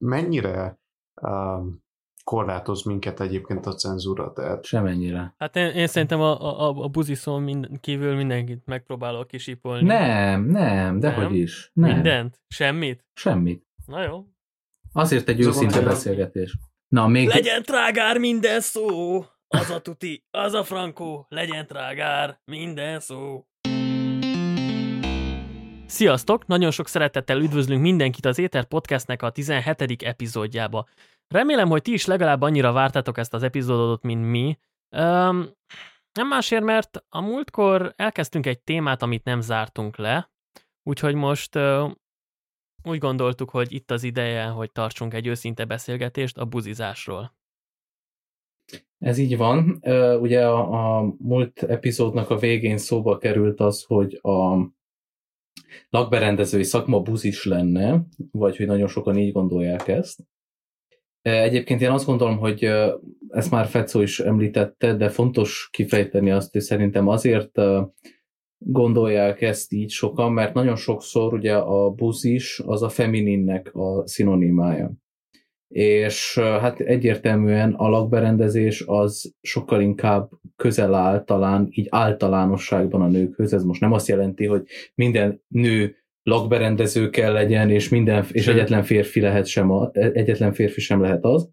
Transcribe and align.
mennyire 0.00 0.78
um, 1.22 1.82
korlátoz 2.24 2.82
minket 2.82 3.20
egyébként 3.20 3.66
a 3.66 3.74
cenzúra, 3.74 4.32
tehát... 4.32 4.64
Semennyire. 4.64 5.34
Hát 5.38 5.56
én, 5.56 5.66
én 5.66 5.86
szerintem 5.86 6.20
a, 6.20 6.60
a, 6.68 6.82
a 6.84 6.88
buziszón 6.88 7.42
mind, 7.42 7.68
kívül 7.80 8.16
mindenkit 8.16 8.66
megpróbálok 8.66 9.26
kisipolni. 9.26 9.86
Nem, 9.86 10.44
nem, 10.44 10.98
de 10.98 11.12
hogy 11.14 11.34
is. 11.34 11.70
Nem. 11.74 11.94
Mindent? 11.94 12.40
Semmit? 12.48 13.04
Semmit. 13.12 13.66
Na 13.86 14.02
jó. 14.02 14.24
Azért 14.92 15.28
egy 15.28 15.40
őszinte 15.40 15.80
beszélgetés. 15.80 16.58
Na, 16.88 17.06
még... 17.06 17.28
Legyen 17.28 17.62
trágár 17.62 18.18
minden 18.18 18.60
szó! 18.60 19.24
Az 19.48 19.70
a 19.70 19.80
tuti, 19.80 20.26
az 20.30 20.52
a 20.54 20.64
frankó, 20.64 21.26
legyen 21.28 21.66
trágár 21.66 22.40
minden 22.44 23.00
szó! 23.00 23.46
Sziasztok! 25.90 26.46
Nagyon 26.46 26.70
sok 26.70 26.88
szeretettel 26.88 27.40
üdvözlünk 27.40 27.82
mindenkit 27.82 28.24
az 28.24 28.38
Éter 28.38 28.64
Podcastnek 28.64 29.22
a 29.22 29.30
17. 29.30 30.02
epizódjába. 30.02 30.86
Remélem, 31.28 31.68
hogy 31.68 31.82
ti 31.82 31.92
is 31.92 32.06
legalább 32.06 32.42
annyira 32.42 32.72
vártátok 32.72 33.18
ezt 33.18 33.34
az 33.34 33.42
epizódot, 33.42 34.02
mint 34.02 34.30
mi. 34.30 34.58
Um, 34.96 35.48
nem 36.12 36.28
másért, 36.28 36.62
mert 36.62 37.04
a 37.08 37.20
múltkor 37.20 37.92
elkezdtünk 37.96 38.46
egy 38.46 38.60
témát, 38.60 39.02
amit 39.02 39.24
nem 39.24 39.40
zártunk 39.40 39.96
le, 39.96 40.30
úgyhogy 40.82 41.14
most 41.14 41.56
uh, 41.56 41.90
úgy 42.82 42.98
gondoltuk, 42.98 43.50
hogy 43.50 43.72
itt 43.72 43.90
az 43.90 44.02
ideje, 44.02 44.44
hogy 44.44 44.72
tartsunk 44.72 45.14
egy 45.14 45.26
őszinte 45.26 45.64
beszélgetést 45.64 46.38
a 46.38 46.44
buzizásról. 46.44 47.34
Ez 48.98 49.18
így 49.18 49.36
van. 49.36 49.82
Ugye 50.20 50.46
a, 50.46 50.98
a 50.98 51.14
múlt 51.18 51.62
epizódnak 51.62 52.30
a 52.30 52.38
végén 52.38 52.78
szóba 52.78 53.18
került 53.18 53.60
az, 53.60 53.82
hogy 53.82 54.18
a 54.22 54.68
lakberendezői 55.88 56.62
szakma 56.62 57.00
buzis 57.00 57.44
lenne, 57.44 58.06
vagy 58.30 58.56
hogy 58.56 58.66
nagyon 58.66 58.88
sokan 58.88 59.16
így 59.18 59.32
gondolják 59.32 59.88
ezt. 59.88 60.20
Egyébként 61.22 61.80
én 61.80 61.90
azt 61.90 62.06
gondolom, 62.06 62.38
hogy 62.38 62.64
ezt 63.28 63.50
már 63.50 63.66
Fecó 63.66 64.00
is 64.00 64.20
említette, 64.20 64.94
de 64.94 65.08
fontos 65.08 65.68
kifejteni 65.72 66.30
azt, 66.30 66.52
hogy 66.52 66.60
szerintem 66.60 67.08
azért 67.08 67.60
gondolják 68.58 69.40
ezt 69.40 69.72
így 69.72 69.90
sokan, 69.90 70.32
mert 70.32 70.54
nagyon 70.54 70.76
sokszor 70.76 71.32
ugye 71.32 71.56
a 71.56 71.90
buzis 71.90 72.60
az 72.66 72.82
a 72.82 72.88
femininnek 72.88 73.74
a 73.74 74.06
szinonimája. 74.06 74.92
És 75.74 76.38
hát 76.38 76.80
egyértelműen 76.80 77.72
a 77.72 77.88
lakberendezés 77.88 78.84
az 78.86 79.34
sokkal 79.40 79.80
inkább 79.80 80.30
közel 80.56 80.94
áll 80.94 81.24
talán 81.24 81.68
így 81.70 81.86
általánosságban 81.90 83.02
a 83.02 83.06
nőkhöz. 83.06 83.52
Ez 83.52 83.64
most 83.64 83.80
nem 83.80 83.92
azt 83.92 84.08
jelenti, 84.08 84.46
hogy 84.46 84.66
minden 84.94 85.42
nő 85.48 85.96
lakberendező 86.22 87.10
kell 87.10 87.32
legyen, 87.32 87.70
és, 87.70 87.88
minden, 87.88 88.24
és 88.30 88.46
egyetlen 88.46 88.82
férfi 88.82 89.20
lehet 89.20 89.46
sem 89.46 89.70
a, 89.70 89.90
egyetlen 89.92 90.52
férfi 90.52 90.80
sem 90.80 91.00
lehet 91.00 91.24
az. 91.24 91.50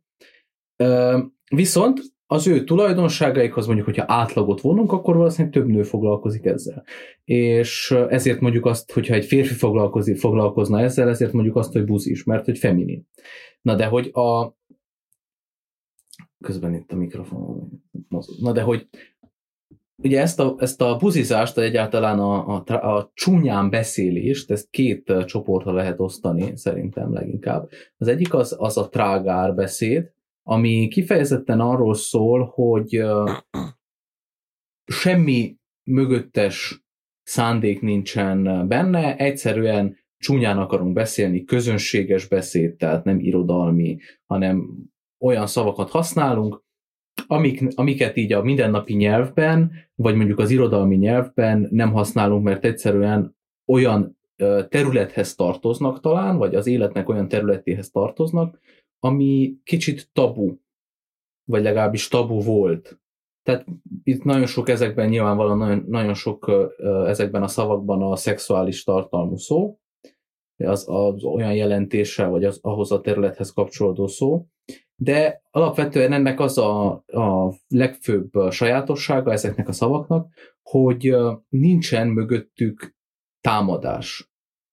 Viszont 1.49 1.99
az 2.29 2.47
ő 2.47 2.63
tulajdonságaikhoz 2.63 3.65
mondjuk, 3.65 3.85
hogyha 3.85 4.03
átlagot 4.07 4.61
vonunk, 4.61 4.91
akkor 4.91 5.15
valószínűleg 5.15 5.53
több 5.53 5.67
nő 5.67 5.83
foglalkozik 5.83 6.45
ezzel. 6.45 6.83
És 7.23 7.91
ezért 8.09 8.39
mondjuk 8.39 8.65
azt, 8.65 8.91
hogyha 8.91 9.13
egy 9.13 9.25
férfi 9.25 9.53
foglalkozik, 9.53 10.17
foglalkozna 10.17 10.79
ezzel, 10.79 11.09
ezért 11.09 11.31
mondjuk 11.33 11.55
azt, 11.55 11.73
hogy 11.73 11.85
buzis, 11.85 12.23
mert 12.23 12.45
hogy 12.45 12.57
feminin. 12.57 13.07
Na 13.61 13.75
de 13.75 13.85
hogy 13.85 14.09
a 14.13 14.55
közben 16.43 16.73
itt 16.73 16.91
a 16.91 16.95
mikrofon 16.95 17.69
Na 18.39 18.51
de 18.51 18.61
hogy 18.61 18.87
ugye 20.03 20.21
ezt 20.21 20.39
a, 20.39 20.55
ezt 20.57 20.81
a 20.81 20.95
buzizást, 20.95 21.57
egyáltalán 21.57 22.19
a, 22.19 22.63
a, 22.65 22.73
a 22.73 23.11
csúnyán 23.13 23.69
beszélést, 23.69 24.51
ezt 24.51 24.69
két 24.69 25.13
csoportra 25.25 25.71
lehet 25.71 25.99
osztani 25.99 26.57
szerintem 26.57 27.13
leginkább. 27.13 27.69
Az 27.97 28.07
egyik 28.07 28.33
az, 28.33 28.55
az 28.59 28.77
a 28.77 28.89
trágár 28.89 29.55
beszéd, 29.55 30.11
ami 30.49 30.87
kifejezetten 30.87 31.59
arról 31.59 31.93
szól, 31.93 32.51
hogy 32.53 33.03
semmi 34.85 35.55
mögöttes 35.83 36.83
szándék 37.23 37.81
nincsen 37.81 38.67
benne, 38.67 39.17
egyszerűen 39.17 39.97
csúnyán 40.17 40.57
akarunk 40.57 40.93
beszélni, 40.93 41.43
közönséges 41.43 42.27
beszéd, 42.27 42.75
tehát 42.75 43.03
nem 43.03 43.19
irodalmi, 43.19 43.97
hanem 44.25 44.69
olyan 45.19 45.47
szavakat 45.47 45.89
használunk, 45.89 46.63
amik, 47.27 47.63
amiket 47.75 48.17
így 48.17 48.33
a 48.33 48.43
mindennapi 48.43 48.93
nyelvben, 48.93 49.71
vagy 49.95 50.15
mondjuk 50.15 50.39
az 50.39 50.49
irodalmi 50.49 50.95
nyelvben 50.95 51.67
nem 51.71 51.91
használunk, 51.91 52.43
mert 52.43 52.65
egyszerűen 52.65 53.35
olyan 53.65 54.17
területhez 54.69 55.35
tartoznak 55.35 55.99
talán, 55.99 56.37
vagy 56.37 56.55
az 56.55 56.67
életnek 56.67 57.09
olyan 57.09 57.27
területéhez 57.27 57.89
tartoznak, 57.89 58.59
ami 58.99 59.57
kicsit 59.63 60.09
tabu, 60.13 60.55
vagy 61.43 61.63
legalábbis 61.63 62.07
tabu 62.07 62.41
volt. 62.41 62.99
Tehát 63.43 63.65
itt 64.03 64.23
nagyon 64.23 64.45
sok 64.45 64.69
ezekben 64.69 65.09
nyilvánvalóan 65.09 65.57
nagyon, 65.57 65.85
nagyon 65.87 66.13
sok 66.13 66.51
ezekben 67.05 67.43
a 67.43 67.47
szavakban 67.47 68.01
a 68.01 68.15
szexuális 68.15 68.83
tartalmú 68.83 69.35
szó, 69.35 69.79
az, 70.57 70.85
az 70.87 71.23
olyan 71.23 71.53
jelentése, 71.53 72.25
vagy 72.25 72.43
az 72.43 72.59
ahhoz 72.61 72.91
a 72.91 73.01
területhez 73.01 73.51
kapcsolódó 73.51 74.07
szó, 74.07 74.47
de 74.95 75.41
alapvetően 75.51 76.13
ennek 76.13 76.39
az 76.39 76.57
a, 76.57 76.91
a 77.07 77.53
legfőbb 77.67 78.31
sajátossága 78.49 79.31
ezeknek 79.31 79.67
a 79.67 79.71
szavaknak, 79.71 80.33
hogy 80.61 81.15
nincsen 81.49 82.07
mögöttük 82.07 82.95
támadás, 83.41 84.31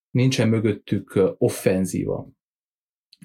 nincsen 0.09 0.47
mögöttük 0.47 1.19
offenzíva. 1.37 2.27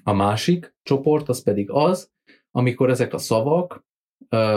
A 0.03 0.13
másik 0.13 0.75
csoport 0.83 1.29
az 1.29 1.43
pedig 1.43 1.69
az, 1.71 2.11
amikor 2.51 2.89
ezek 2.89 3.13
a 3.13 3.17
szavak, 3.17 3.85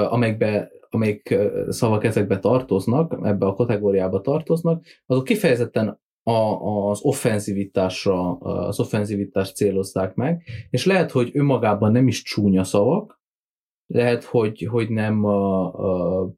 amelyekbe, 0.09 0.71
amelyik 0.91 1.35
szavak 1.69 2.05
ezekbe 2.05 2.39
tartoznak, 2.39 3.19
ebbe 3.23 3.47
a 3.47 3.55
kategóriába 3.55 4.21
tartoznak, 4.21 4.85
azok 5.07 5.25
kifejezetten 5.25 6.01
a, 6.23 6.33
az 6.91 7.01
offenzivitásra, 7.03 8.33
az 8.39 8.81
offenzivitást 8.81 9.57
célozzák 9.57 10.15
meg, 10.15 10.43
és 10.71 10.87
lehet, 10.87 11.11
hogy 11.11 11.31
önmagában 11.33 11.93
nem 11.93 12.09
is 12.09 12.23
csúnya 12.23 12.65
szavak, 12.65 13.23
lehet, 13.87 14.25
hogy, 14.25 14.67
hogy 14.71 14.89
nem, 14.89 15.25
a, 15.25 15.75
a, 15.75 16.31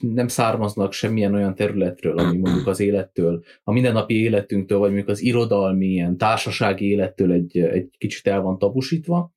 nem 0.00 0.28
származnak 0.28 0.92
semmilyen 0.92 1.34
olyan 1.34 1.54
területről, 1.54 2.18
ami 2.18 2.38
mondjuk 2.38 2.66
az 2.66 2.80
élettől, 2.80 3.42
a 3.62 3.72
mindennapi 3.72 4.22
életünktől, 4.22 4.78
vagy 4.78 4.88
mondjuk 4.88 5.08
az 5.10 5.22
irodalmi, 5.22 5.86
ilyen 5.86 6.16
társasági 6.16 6.90
élettől 6.90 7.32
egy, 7.32 7.58
egy 7.58 7.88
kicsit 7.98 8.26
el 8.26 8.40
van 8.40 8.58
tabusítva, 8.58 9.34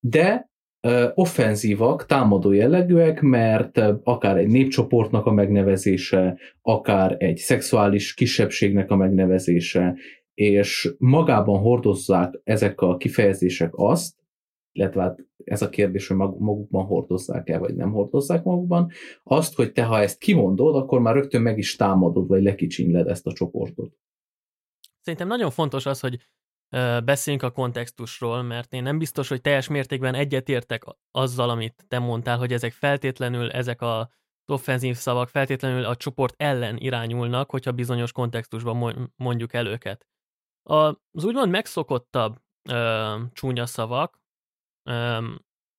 de 0.00 0.50
offenzívak, 1.14 2.06
támadó 2.06 2.52
jellegűek, 2.52 3.20
mert 3.20 3.78
akár 4.02 4.36
egy 4.36 4.46
népcsoportnak 4.46 5.26
a 5.26 5.32
megnevezése, 5.32 6.38
akár 6.62 7.16
egy 7.18 7.36
szexuális 7.36 8.14
kisebbségnek 8.14 8.90
a 8.90 8.96
megnevezése, 8.96 9.96
és 10.34 10.94
magában 10.98 11.60
hordozzák 11.60 12.40
ezek 12.44 12.80
a 12.80 12.96
kifejezések 12.96 13.70
azt, 13.72 14.14
illetve 14.76 15.02
hát 15.02 15.24
ez 15.44 15.62
a 15.62 15.68
kérdés, 15.68 16.06
hogy 16.08 16.16
magukban 16.16 16.84
hordozzák-e, 16.84 17.58
vagy 17.58 17.74
nem 17.74 17.92
hordozzák 17.92 18.44
magukban, 18.44 18.90
azt, 19.22 19.54
hogy 19.54 19.72
te 19.72 19.84
ha 19.84 20.00
ezt 20.00 20.18
kimondod, 20.18 20.76
akkor 20.76 21.00
már 21.00 21.14
rögtön 21.14 21.42
meg 21.42 21.58
is 21.58 21.76
támadod, 21.76 22.26
vagy 22.28 22.42
lekicsinled 22.42 23.08
ezt 23.08 23.26
a 23.26 23.32
csoportot. 23.32 23.94
Szerintem 25.00 25.28
nagyon 25.28 25.50
fontos 25.50 25.86
az, 25.86 26.00
hogy 26.00 26.18
beszéljünk 27.04 27.44
a 27.44 27.50
kontextusról, 27.50 28.42
mert 28.42 28.72
én 28.72 28.82
nem 28.82 28.98
biztos, 28.98 29.28
hogy 29.28 29.40
teljes 29.40 29.68
mértékben 29.68 30.14
egyetértek 30.14 30.84
azzal, 31.10 31.50
amit 31.50 31.84
te 31.88 31.98
mondtál, 31.98 32.38
hogy 32.38 32.52
ezek 32.52 32.72
feltétlenül, 32.72 33.50
ezek 33.50 33.80
a 33.80 34.10
offenzív 34.46 34.96
szavak 34.96 35.28
feltétlenül 35.28 35.84
a 35.84 35.96
csoport 35.96 36.34
ellen 36.36 36.76
irányulnak, 36.76 37.50
hogyha 37.50 37.72
bizonyos 37.72 38.12
kontextusban 38.12 39.12
mondjuk 39.16 39.52
el 39.52 39.66
őket. 39.66 40.06
Az 40.62 41.24
úgymond 41.24 41.50
megszokottabb 41.50 42.36
ö, 42.68 43.14
csúnya 43.32 43.66
szavak, 43.66 44.20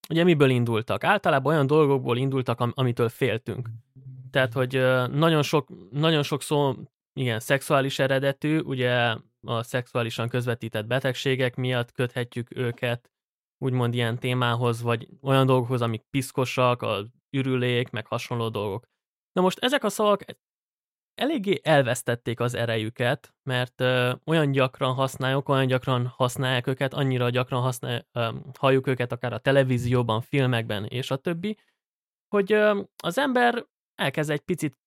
ugye 0.09 0.23
miből 0.23 0.49
indultak? 0.49 1.03
Általában 1.03 1.53
olyan 1.53 1.67
dolgokból 1.67 2.17
indultak, 2.17 2.59
am- 2.59 2.73
amitől 2.75 3.09
féltünk. 3.09 3.69
Tehát, 4.31 4.53
hogy 4.53 4.71
nagyon 5.11 5.43
sok, 5.43 5.69
nagyon 5.91 6.23
sok 6.23 6.41
szó, 6.41 6.73
igen, 7.13 7.39
szexuális 7.39 7.99
eredetű, 7.99 8.59
ugye 8.59 9.15
a 9.41 9.63
szexuálisan 9.63 10.29
közvetített 10.29 10.85
betegségek 10.85 11.55
miatt 11.55 11.91
köthetjük 11.91 12.57
őket 12.57 13.11
úgymond 13.57 13.93
ilyen 13.93 14.19
témához, 14.19 14.81
vagy 14.81 15.07
olyan 15.21 15.45
dolgokhoz, 15.45 15.81
amik 15.81 16.03
piszkosak, 16.09 16.81
a 16.81 17.05
ürülék, 17.29 17.89
meg 17.89 18.07
hasonló 18.07 18.49
dolgok. 18.49 18.85
Na 19.31 19.41
most 19.41 19.59
ezek 19.59 19.83
a 19.83 19.89
szavak 19.89 20.25
eléggé 21.17 21.59
elvesztették 21.63 22.39
az 22.39 22.53
erejüket, 22.53 23.35
mert 23.43 23.81
ö, 23.81 24.13
olyan 24.25 24.51
gyakran 24.51 24.93
használjuk, 24.93 25.49
olyan 25.49 25.67
gyakran 25.67 26.07
használják 26.07 26.67
őket, 26.67 26.93
annyira 26.93 27.29
gyakran 27.29 27.61
használ, 27.61 28.07
ö, 28.11 28.29
halljuk 28.59 28.87
őket 28.87 29.11
akár 29.11 29.33
a 29.33 29.37
televízióban, 29.39 30.21
filmekben 30.21 30.85
és 30.85 31.11
a 31.11 31.15
többi, 31.15 31.57
hogy 32.27 32.51
ö, 32.51 32.81
az 33.03 33.17
ember 33.17 33.65
elkezd 33.95 34.29
egy 34.29 34.41
picit 34.41 34.79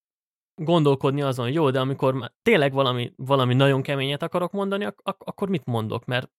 gondolkodni 0.61 1.21
azon, 1.21 1.51
jó, 1.51 1.69
de 1.69 1.79
amikor 1.79 2.31
tényleg 2.41 2.73
valami, 2.73 3.13
valami 3.15 3.53
nagyon 3.53 3.81
keményet 3.81 4.21
akarok 4.21 4.51
mondani, 4.51 4.85
ak- 4.85 5.01
ak- 5.03 5.23
akkor 5.23 5.49
mit 5.49 5.65
mondok? 5.65 6.05
Mert 6.05 6.31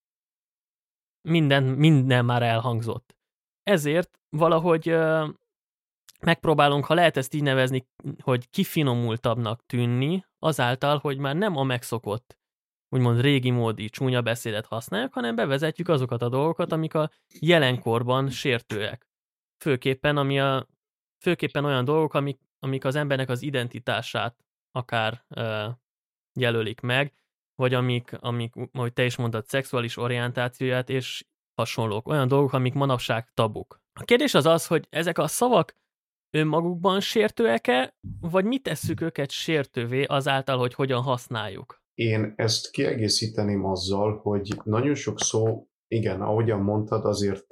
minden, 1.29 1.63
minden 1.63 2.25
már 2.25 2.43
elhangzott. 2.43 3.17
Ezért 3.63 4.21
valahogy 4.29 4.89
ö, 4.89 5.29
megpróbálunk, 6.25 6.85
ha 6.85 6.95
lehet 6.95 7.17
ezt 7.17 7.35
így 7.35 7.43
nevezni, 7.43 7.87
hogy 8.23 8.51
kifinomultabbnak 8.51 9.67
tűnni, 9.67 10.25
azáltal, 10.39 10.99
hogy 10.99 11.19
már 11.19 11.37
nem 11.37 11.57
a 11.57 11.63
megszokott, 11.63 12.39
úgymond 12.89 13.21
régi 13.21 13.51
módi 13.51 13.89
csúnya 13.89 14.23
beszédet 14.23 14.67
használjuk, 14.67 15.13
hanem 15.13 15.35
bevezetjük 15.35 15.89
azokat 15.89 16.23
a 16.23 16.29
dolgokat, 16.29 16.73
amik 16.73 16.95
a 16.95 17.11
jelenkorban 17.41 18.31
sértőek. 18.31 19.09
Főképpen, 19.59 20.17
ami 20.17 20.41
a, 20.41 20.67
főképpen 21.21 21.65
olyan 21.65 21.85
dolgok, 21.85 22.15
amik, 22.15 22.41
amik 22.59 22.85
az 22.85 22.95
embernek 22.95 23.29
az 23.29 23.43
identitását 23.43 24.45
akár 24.71 25.25
ö, 25.29 25.69
jelölik 26.39 26.81
meg, 26.81 27.13
vagy 27.55 27.75
amik, 27.75 28.13
amik, 28.21 28.53
ahogy 28.73 28.93
te 28.93 29.05
is 29.05 29.17
mondtad, 29.17 29.47
szexuális 29.47 29.97
orientációját 29.97 30.89
és 30.89 31.25
hasonlók. 31.55 32.09
Olyan 32.09 32.29
dolgok, 32.29 32.53
amik 32.53 32.75
manapság 32.75 33.31
tabuk. 33.35 33.81
A 34.01 34.05
kérdés 34.05 34.35
az 34.35 34.47
az, 34.47 34.67
hogy 34.67 34.87
ezek 34.91 35.19
a 35.19 35.27
szavak 35.27 35.77
önmagukban 36.33 37.01
sértőek-e, 37.01 37.95
vagy 38.21 38.45
mit 38.45 38.63
tesszük 38.63 39.01
őket 39.01 39.31
sértővé 39.31 40.05
azáltal, 40.05 40.59
hogy 40.59 40.75
hogyan 40.75 41.03
használjuk? 41.03 41.81
Én 41.95 42.33
ezt 42.37 42.71
kiegészíteném 42.71 43.65
azzal, 43.65 44.19
hogy 44.23 44.49
nagyon 44.65 44.95
sok 44.95 45.21
szó, 45.21 45.67
igen, 45.89 46.21
ahogyan 46.21 46.61
mondtad, 46.61 47.05
azért 47.05 47.47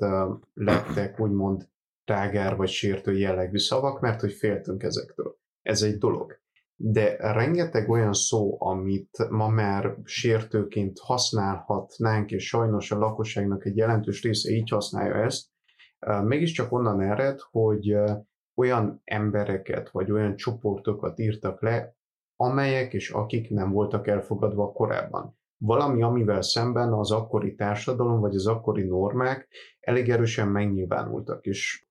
lettek 0.55 1.21
úgymond 1.21 1.69
tágár 2.05 2.57
vagy 2.57 2.69
sértő 2.69 3.17
jellegű 3.19 3.59
szavak, 3.59 4.01
mert 4.01 4.21
hogy 4.21 4.33
féltünk 4.33 4.83
ezektől. 4.83 5.39
Ez 5.63 5.83
egy 5.83 5.99
dolog. 5.99 6.39
De 6.77 7.17
rengeteg 7.33 7.89
olyan 7.89 8.13
szó, 8.13 8.57
amit 8.63 9.29
ma 9.31 9.49
már 9.49 9.97
sértőként 10.05 10.99
használhatnánk, 10.99 12.31
és 12.31 12.47
sajnos 12.47 12.91
a 12.91 12.99
lakosságnak 12.99 13.67
egy 13.67 13.77
jelentős 13.77 14.23
része 14.23 14.51
így 14.51 14.71
használja 14.71 15.15
ezt, 15.15 15.47
mégiscsak 16.23 16.73
onnan 16.73 17.01
ered, 17.01 17.41
hogy 17.51 17.97
olyan 18.55 19.01
embereket 19.05 19.91
vagy 19.91 20.11
olyan 20.11 20.37
csoportokat 20.37 21.19
írtak 21.19 21.63
le, 21.63 21.95
amelyek 22.37 22.93
és 22.93 23.11
akik 23.11 23.51
nem 23.51 23.73
voltak 23.73 24.07
elfogadva 24.07 24.73
korábban. 24.73 25.39
Valami, 25.57 26.03
amivel 26.03 26.43
szemben 26.43 26.93
az 26.93 27.11
akkori 27.11 27.55
társadalom 27.55 28.21
vagy 28.21 28.35
az 28.35 28.47
akkori 28.47 28.83
normák 28.83 29.49
elég 29.81 30.11
erősen 30.11 30.49
megnyilvánultak, 30.49 31.47
és 31.47 31.85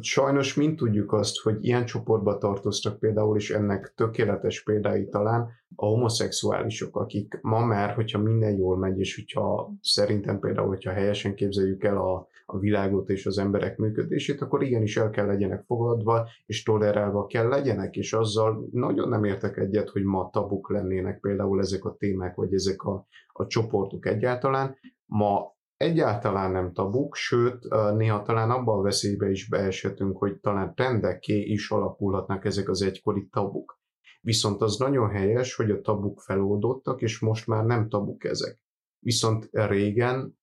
sajnos 0.00 0.54
mind 0.54 0.76
tudjuk 0.76 1.12
azt, 1.12 1.40
hogy 1.40 1.64
ilyen 1.64 1.84
csoportba 1.84 2.38
tartoztak 2.38 2.98
például, 2.98 3.36
és 3.36 3.50
ennek 3.50 3.92
tökéletes 3.96 4.62
példái 4.62 5.08
talán 5.08 5.48
a 5.76 5.86
homoszexuálisok, 5.86 6.96
akik 6.96 7.38
ma 7.42 7.64
már, 7.64 7.94
hogyha 7.94 8.18
minden 8.18 8.56
jól 8.56 8.76
megy, 8.76 8.98
és 8.98 9.14
hogyha 9.14 9.72
szerintem 9.80 10.38
például, 10.38 10.68
hogyha 10.68 10.92
helyesen 10.92 11.34
képzeljük 11.34 11.84
el 11.84 11.96
a, 11.96 12.28
a 12.46 12.58
világot 12.58 13.08
és 13.08 13.26
az 13.26 13.38
emberek 13.38 13.76
működését, 13.76 14.40
akkor 14.40 14.62
igenis 14.62 14.96
el 14.96 15.10
kell 15.10 15.26
legyenek 15.26 15.64
fogadva, 15.64 16.28
és 16.46 16.62
tolerálva 16.62 17.26
kell 17.26 17.48
legyenek, 17.48 17.96
és 17.96 18.12
azzal 18.12 18.68
nagyon 18.72 19.08
nem 19.08 19.24
értek 19.24 19.56
egyet, 19.56 19.88
hogy 19.88 20.02
ma 20.02 20.30
tabuk 20.32 20.70
lennének 20.70 21.20
például 21.20 21.60
ezek 21.60 21.84
a 21.84 21.94
témák, 21.98 22.34
vagy 22.34 22.54
ezek 22.54 22.82
a, 22.82 23.06
a 23.32 23.46
csoportok 23.46 24.06
egyáltalán. 24.06 24.76
Ma 25.06 25.54
egyáltalán 25.76 26.50
nem 26.50 26.72
tabuk, 26.72 27.14
sőt, 27.14 27.68
néha 27.94 28.22
talán 28.22 28.50
abban 28.50 28.78
a 28.78 28.82
veszélybe 28.82 29.30
is 29.30 29.48
beeshetünk, 29.48 30.16
hogy 30.16 30.40
talán 30.40 30.74
trendekké 30.74 31.40
is 31.40 31.70
alakulhatnak 31.70 32.44
ezek 32.44 32.68
az 32.68 32.82
egykori 32.82 33.28
tabuk. 33.30 33.82
Viszont 34.20 34.60
az 34.60 34.76
nagyon 34.76 35.08
helyes, 35.08 35.54
hogy 35.54 35.70
a 35.70 35.80
tabuk 35.80 36.20
feloldottak, 36.20 37.02
és 37.02 37.20
most 37.20 37.46
már 37.46 37.64
nem 37.64 37.88
tabuk 37.88 38.24
ezek. 38.24 38.60
Viszont 38.98 39.48
régen 39.50 40.38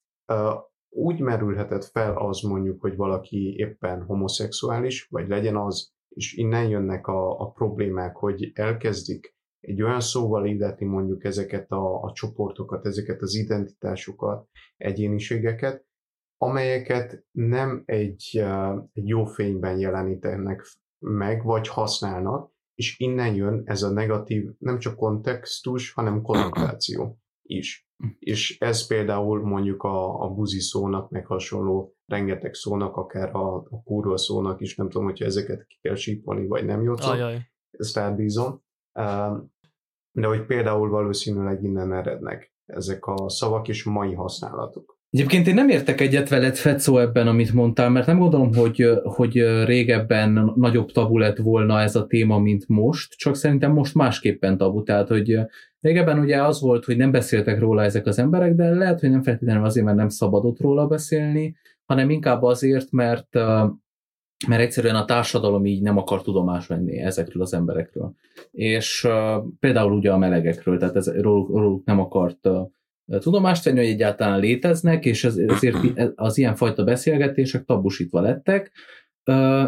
úgy 0.93 1.19
merülhetett 1.19 1.83
fel 1.83 2.17
az 2.17 2.41
mondjuk, 2.41 2.81
hogy 2.81 2.95
valaki 2.95 3.55
éppen 3.57 4.03
homoszexuális, 4.03 5.07
vagy 5.09 5.27
legyen 5.27 5.57
az, 5.57 5.91
és 6.09 6.33
innen 6.33 6.69
jönnek 6.69 7.07
a, 7.07 7.39
a 7.39 7.49
problémák, 7.49 8.15
hogy 8.15 8.51
elkezdik 8.53 9.35
egy 9.59 9.81
olyan 9.81 9.99
szóval 9.99 10.45
illetni 10.45 10.85
mondjuk 10.85 11.23
ezeket 11.23 11.71
a, 11.71 12.01
a 12.01 12.11
csoportokat, 12.13 12.85
ezeket 12.85 13.21
az 13.21 13.35
identitásokat, 13.35 14.47
egyéniségeket, 14.77 15.85
amelyeket 16.37 17.25
nem 17.31 17.83
egy, 17.85 18.43
egy 18.93 19.07
jó 19.07 19.25
fényben 19.25 19.79
jelenítenek 19.79 20.65
meg, 20.99 21.43
vagy 21.43 21.67
használnak, 21.67 22.51
és 22.75 22.99
innen 22.99 23.35
jön 23.35 23.61
ez 23.65 23.83
a 23.83 23.91
negatív, 23.91 24.49
nem 24.57 24.79
csak 24.79 24.95
kontextus, 24.95 25.91
hanem 25.91 26.21
konnotáció 26.21 27.19
is. 27.41 27.89
És 28.19 28.57
ez 28.59 28.87
például 28.87 29.41
mondjuk 29.41 29.83
a, 29.83 30.23
a 30.23 30.29
buzi 30.29 30.59
szónak, 30.59 31.09
meg 31.09 31.25
hasonló 31.25 31.95
rengeteg 32.05 32.53
szónak, 32.53 32.95
akár 32.95 33.35
a, 33.35 33.55
a 33.55 33.81
kurva 33.83 34.17
szónak 34.17 34.61
is, 34.61 34.75
nem 34.75 34.89
tudom, 34.89 35.05
hogyha 35.05 35.25
ezeket 35.25 35.65
ki 35.67 35.77
kell 35.81 35.95
sípolni, 35.95 36.47
vagy 36.47 36.65
nem 36.65 36.81
jó 36.81 36.93
ezt 37.71 37.97
elbízom. 37.97 38.61
De 40.11 40.27
hogy 40.27 40.45
például 40.45 40.89
valószínűleg 40.89 41.63
innen 41.63 41.93
erednek 41.93 42.53
ezek 42.65 43.05
a 43.05 43.29
szavak 43.29 43.67
és 43.67 43.83
mai 43.83 44.13
használatuk. 44.13 44.99
Egyébként 45.09 45.47
én 45.47 45.53
nem 45.53 45.69
értek 45.69 46.01
egyet 46.01 46.29
veled, 46.29 46.55
Fetszó, 46.55 46.97
ebben, 46.97 47.27
amit 47.27 47.53
mondtál, 47.53 47.89
mert 47.89 48.07
nem 48.07 48.17
gondolom, 48.17 48.53
hogy, 48.53 48.89
hogy 49.03 49.63
régebben 49.65 50.51
nagyobb 50.55 50.91
tabu 50.91 51.17
lett 51.17 51.37
volna 51.37 51.81
ez 51.81 51.95
a 51.95 52.07
téma, 52.07 52.39
mint 52.39 52.67
most, 52.67 53.13
csak 53.13 53.35
szerintem 53.35 53.71
most 53.71 53.95
másképpen 53.95 54.57
tabu. 54.57 54.83
Tehát, 54.83 55.07
hogy 55.07 55.39
régebben 55.81 56.19
ugye 56.19 56.43
az 56.43 56.61
volt, 56.61 56.85
hogy 56.85 56.97
nem 56.97 57.11
beszéltek 57.11 57.59
róla 57.59 57.83
ezek 57.83 58.05
az 58.05 58.19
emberek, 58.19 58.55
de 58.55 58.69
lehet, 58.69 58.99
hogy 58.99 59.09
nem 59.09 59.23
feltétlenül 59.23 59.65
azért, 59.65 59.85
mert 59.85 59.97
nem 59.97 60.09
szabadott 60.09 60.59
róla 60.59 60.87
beszélni, 60.87 61.55
hanem 61.85 62.09
inkább 62.09 62.43
azért, 62.43 62.91
mert 62.91 63.37
mert 64.47 64.61
egyszerűen 64.61 64.95
a 64.95 65.05
társadalom 65.05 65.65
így 65.65 65.81
nem 65.81 65.97
akar 65.97 66.21
tudomást 66.21 66.67
venni 66.67 66.99
ezekről 66.99 67.41
az 67.43 67.53
emberekről. 67.53 68.13
És 68.51 69.07
például 69.59 69.91
ugye 69.91 70.11
a 70.11 70.17
melegekről, 70.17 70.77
tehát 70.77 70.95
ez, 70.95 71.21
róluk, 71.21 71.49
róluk 71.49 71.85
nem 71.85 71.99
akart 71.99 72.49
tudomást 73.19 73.63
venni, 73.63 73.77
hogy 73.77 73.87
egyáltalán 73.87 74.39
léteznek, 74.39 75.05
és 75.05 75.23
ez, 75.23 75.37
ezért 75.37 75.77
az 76.15 76.37
ilyenfajta 76.37 76.83
beszélgetések 76.83 77.63
tabusítva 77.63 78.21
lettek, 78.21 78.71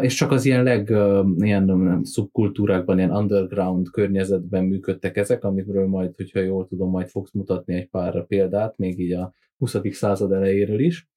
és 0.00 0.14
csak 0.14 0.30
az 0.30 0.44
ilyen 0.44 0.62
leg 0.62 0.88
ilyen 1.36 1.64
nem, 1.64 2.04
szubkultúrákban, 2.04 2.98
ilyen 2.98 3.16
underground 3.16 3.90
környezetben 3.90 4.64
működtek 4.64 5.16
ezek, 5.16 5.44
amikről 5.44 5.86
majd, 5.86 6.16
hogyha 6.16 6.40
jól 6.40 6.66
tudom, 6.66 6.90
majd 6.90 7.08
fogsz 7.08 7.32
mutatni 7.32 7.74
egy 7.74 7.88
pár 7.88 8.26
példát, 8.26 8.78
még 8.78 8.98
így 8.98 9.12
a 9.12 9.34
20. 9.56 9.76
század 9.90 10.32
elejéről 10.32 10.80
is. 10.80 11.08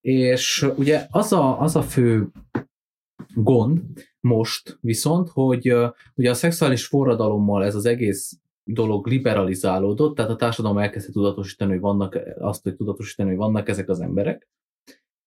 És 0.00 0.66
ugye 0.76 1.06
az 1.10 1.32
a, 1.32 1.60
az 1.60 1.76
a 1.76 1.82
fő 1.82 2.28
gond 3.34 3.80
most 4.20 4.78
viszont, 4.80 5.28
hogy 5.28 5.74
ugye 6.14 6.30
a 6.30 6.34
szexuális 6.34 6.86
forradalommal 6.86 7.64
ez 7.64 7.74
az 7.74 7.86
egész 7.86 8.40
dolog 8.64 9.06
liberalizálódott, 9.06 10.16
tehát 10.16 10.30
a 10.30 10.36
társadalom 10.36 10.78
elkezdte 10.78 11.12
tudatosítani, 11.12 11.70
hogy 11.70 11.80
vannak, 11.80 12.18
azt, 12.38 12.62
hogy 12.62 12.76
tudatosítani, 12.76 13.28
hogy 13.28 13.38
vannak 13.38 13.68
ezek 13.68 13.88
az 13.88 14.00
emberek, 14.00 14.48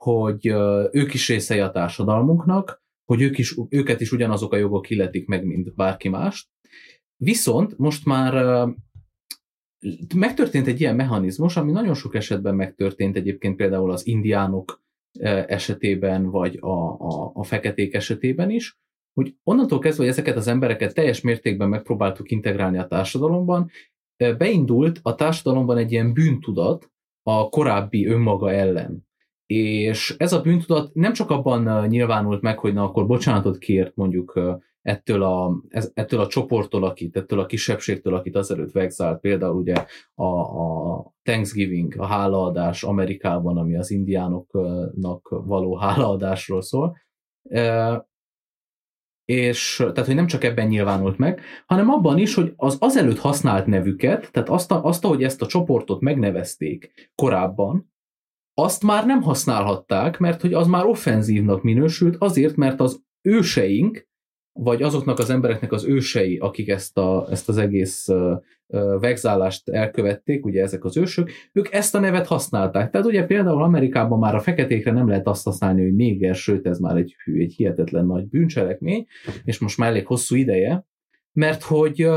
hogy 0.03 0.45
ők 0.91 1.13
is 1.13 1.27
részei 1.27 1.59
a 1.59 1.71
társadalmunknak, 1.71 2.83
hogy 3.05 3.21
ők 3.21 3.37
is, 3.37 3.57
őket 3.69 4.01
is 4.01 4.11
ugyanazok 4.11 4.53
a 4.53 4.57
jogok 4.57 4.89
illetik 4.89 5.27
meg, 5.27 5.45
mint 5.45 5.75
bárki 5.75 6.09
mást. 6.09 6.49
Viszont 7.23 7.77
most 7.77 8.05
már 8.05 8.65
megtörtént 10.15 10.67
egy 10.67 10.79
ilyen 10.79 10.95
mechanizmus, 10.95 11.57
ami 11.57 11.71
nagyon 11.71 11.93
sok 11.93 12.15
esetben 12.15 12.55
megtörtént 12.55 13.15
egyébként 13.15 13.55
például 13.55 13.91
az 13.91 14.07
indiánok 14.07 14.81
esetében, 15.47 16.29
vagy 16.29 16.57
a, 16.61 16.91
a, 16.91 17.31
a 17.33 17.43
feketék 17.43 17.93
esetében 17.93 18.49
is, 18.49 18.77
hogy 19.13 19.35
onnantól 19.43 19.79
kezdve, 19.79 20.03
hogy 20.03 20.11
ezeket 20.11 20.35
az 20.35 20.47
embereket 20.47 20.93
teljes 20.93 21.21
mértékben 21.21 21.69
megpróbáltuk 21.69 22.31
integrálni 22.31 22.77
a 22.77 22.87
társadalomban, 22.87 23.69
beindult 24.37 24.99
a 25.01 25.15
társadalomban 25.15 25.77
egy 25.77 25.91
ilyen 25.91 26.13
bűntudat 26.13 26.91
a 27.23 27.49
korábbi 27.49 28.05
önmaga 28.05 28.51
ellen. 28.51 29.07
És 29.49 30.15
ez 30.17 30.33
a 30.33 30.41
bűntudat 30.41 30.93
nem 30.93 31.13
csak 31.13 31.29
abban 31.29 31.87
nyilvánult 31.87 32.41
meg, 32.41 32.59
hogy 32.59 32.73
na 32.73 32.83
akkor 32.83 33.05
bocsánatot 33.05 33.57
kért 33.57 33.95
mondjuk 33.95 34.39
ettől 34.81 35.23
a, 35.23 35.61
ettől 35.93 36.19
a 36.19 36.27
csoporttól, 36.27 36.83
akit, 36.83 37.17
ettől 37.17 37.39
a 37.39 37.45
kisebbségtől, 37.45 38.15
akit 38.15 38.35
azelőtt 38.35 38.71
vegzált, 38.71 39.19
például 39.19 39.55
ugye 39.55 39.85
a, 40.15 40.25
a 40.25 41.13
Thanksgiving, 41.23 41.93
a 41.97 42.05
hálaadás 42.05 42.83
Amerikában, 42.83 43.57
ami 43.57 43.75
az 43.75 43.91
indiánoknak 43.91 45.29
való 45.29 45.75
hálaadásról 45.75 46.61
szól, 46.61 46.97
e, 47.49 48.07
és 49.25 49.75
tehát, 49.77 50.05
hogy 50.05 50.15
nem 50.15 50.27
csak 50.27 50.43
ebben 50.43 50.67
nyilvánult 50.67 51.17
meg, 51.17 51.41
hanem 51.65 51.89
abban 51.89 52.17
is, 52.17 52.33
hogy 52.33 52.53
az 52.55 52.77
azelőtt 52.79 53.19
használt 53.19 53.65
nevüket, 53.65 54.31
tehát 54.31 54.49
azt, 54.49 54.71
azt, 54.71 55.05
ahogy 55.05 55.23
ezt 55.23 55.41
a 55.41 55.47
csoportot 55.47 56.01
megnevezték 56.01 57.11
korábban, 57.15 57.91
azt 58.63 58.83
már 58.83 59.05
nem 59.05 59.21
használhatták, 59.21 60.17
mert 60.17 60.41
hogy 60.41 60.53
az 60.53 60.67
már 60.67 60.85
offenzívnak 60.85 61.63
minősült, 61.63 62.15
azért, 62.19 62.55
mert 62.55 62.79
az 62.79 63.01
őseink 63.21 64.07
vagy 64.53 64.81
azoknak 64.81 65.19
az 65.19 65.29
embereknek 65.29 65.71
az 65.71 65.85
ősei, 65.85 66.37
akik 66.37 66.69
ezt, 66.69 66.97
a, 66.97 67.27
ezt 67.29 67.49
az 67.49 67.57
egész 67.57 68.07
vegzálást 68.99 69.69
elkövették, 69.69 70.45
ugye 70.45 70.61
ezek 70.61 70.83
az 70.83 70.97
ősök, 70.97 71.29
ők 71.53 71.73
ezt 71.73 71.95
a 71.95 71.99
nevet 71.99 72.27
használták. 72.27 72.91
Tehát 72.91 73.07
ugye 73.07 73.25
például 73.25 73.63
Amerikában 73.63 74.19
már 74.19 74.35
a 74.35 74.39
feketékre 74.39 74.91
nem 74.91 75.07
lehet 75.07 75.27
azt 75.27 75.43
használni, 75.43 75.83
hogy 75.83 75.95
néger, 75.95 76.35
sőt 76.35 76.67
ez 76.67 76.79
már 76.79 76.97
egy, 76.97 77.15
egy 77.25 77.53
hihetetlen 77.53 78.05
nagy 78.05 78.27
bűncselekmény, 78.27 79.05
és 79.43 79.59
most 79.59 79.77
már 79.77 79.89
elég 79.89 80.05
hosszú 80.05 80.35
ideje, 80.35 80.85
mert 81.33 81.63
hogy 81.63 82.09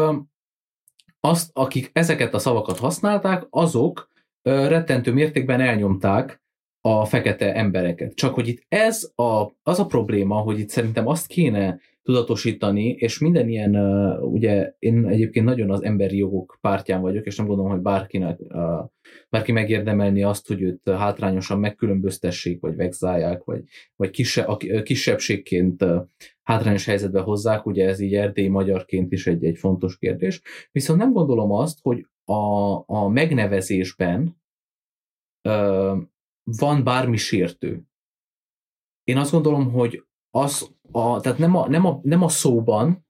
azt, 1.21 1.51
akik 1.53 1.91
ezeket 1.93 2.35
a 2.35 2.39
szavakat 2.39 2.79
használták, 2.79 3.47
azok 3.51 4.12
rettentő 4.43 5.13
mértékben 5.13 5.61
elnyomták 5.61 6.43
a 6.81 7.05
fekete 7.05 7.55
embereket. 7.55 8.15
Csak 8.15 8.35
hogy 8.35 8.49
itt 8.49 8.65
ez 8.69 9.13
a, 9.15 9.51
az 9.63 9.79
a 9.79 9.87
probléma, 9.87 10.37
hogy 10.37 10.59
itt 10.59 10.69
szerintem 10.69 11.07
azt 11.07 11.27
kéne 11.27 11.81
tudatosítani, 12.03 12.89
és 12.89 13.19
minden 13.19 13.49
ilyen, 13.49 13.77
ugye 14.21 14.75
én 14.79 15.07
egyébként 15.07 15.47
nagyon 15.47 15.71
az 15.71 15.83
emberi 15.83 16.17
jogok 16.17 16.59
pártján 16.61 17.01
vagyok, 17.01 17.27
és 17.27 17.37
nem 17.37 17.47
gondolom, 17.47 17.71
hogy 17.71 17.81
bárkinek, 17.81 18.39
bárki 19.31 19.53
megérdemelni 19.53 20.23
azt, 20.23 20.49
hogy 20.49 20.63
őt 20.63 20.91
hátrányosan 20.91 21.61
megkülönböztessék, 21.61 22.61
vagy 22.61 22.77
vegzálják, 22.77 23.45
vagy, 23.45 23.63
vagy 23.97 24.11
kise, 24.11 24.47
kisebbségként 24.83 25.85
hátrányos 26.43 26.85
helyzetbe 26.85 27.21
hozzák, 27.21 27.67
ugye 27.67 27.89
ez 27.89 28.01
így 28.01 28.15
erdélyi 28.15 28.49
magyarként 28.49 29.13
is 29.13 29.27
egy, 29.27 29.45
egy 29.45 29.59
fontos 29.59 29.99
kérdés. 29.99 30.41
Viszont 30.73 30.99
nem 30.99 31.13
gondolom 31.13 31.53
azt, 31.53 31.79
hogy 31.83 32.07
a, 32.33 32.85
a 32.87 33.09
megnevezésben 33.09 34.43
uh, 35.49 35.97
van 36.43 36.85
bármi 36.85 37.17
sértő. 37.17 37.83
Én 39.05 39.17
azt 39.17 39.33
gondolom, 39.33 39.71
hogy 39.73 40.07
az, 40.31 40.75
a, 40.93 41.21
tehát 41.21 41.39
nem 41.39 41.57
a, 41.57 41.69
nem, 41.69 41.87
a, 41.87 42.01
nem 42.03 42.23
a 42.23 42.29
szóban, 42.29 43.07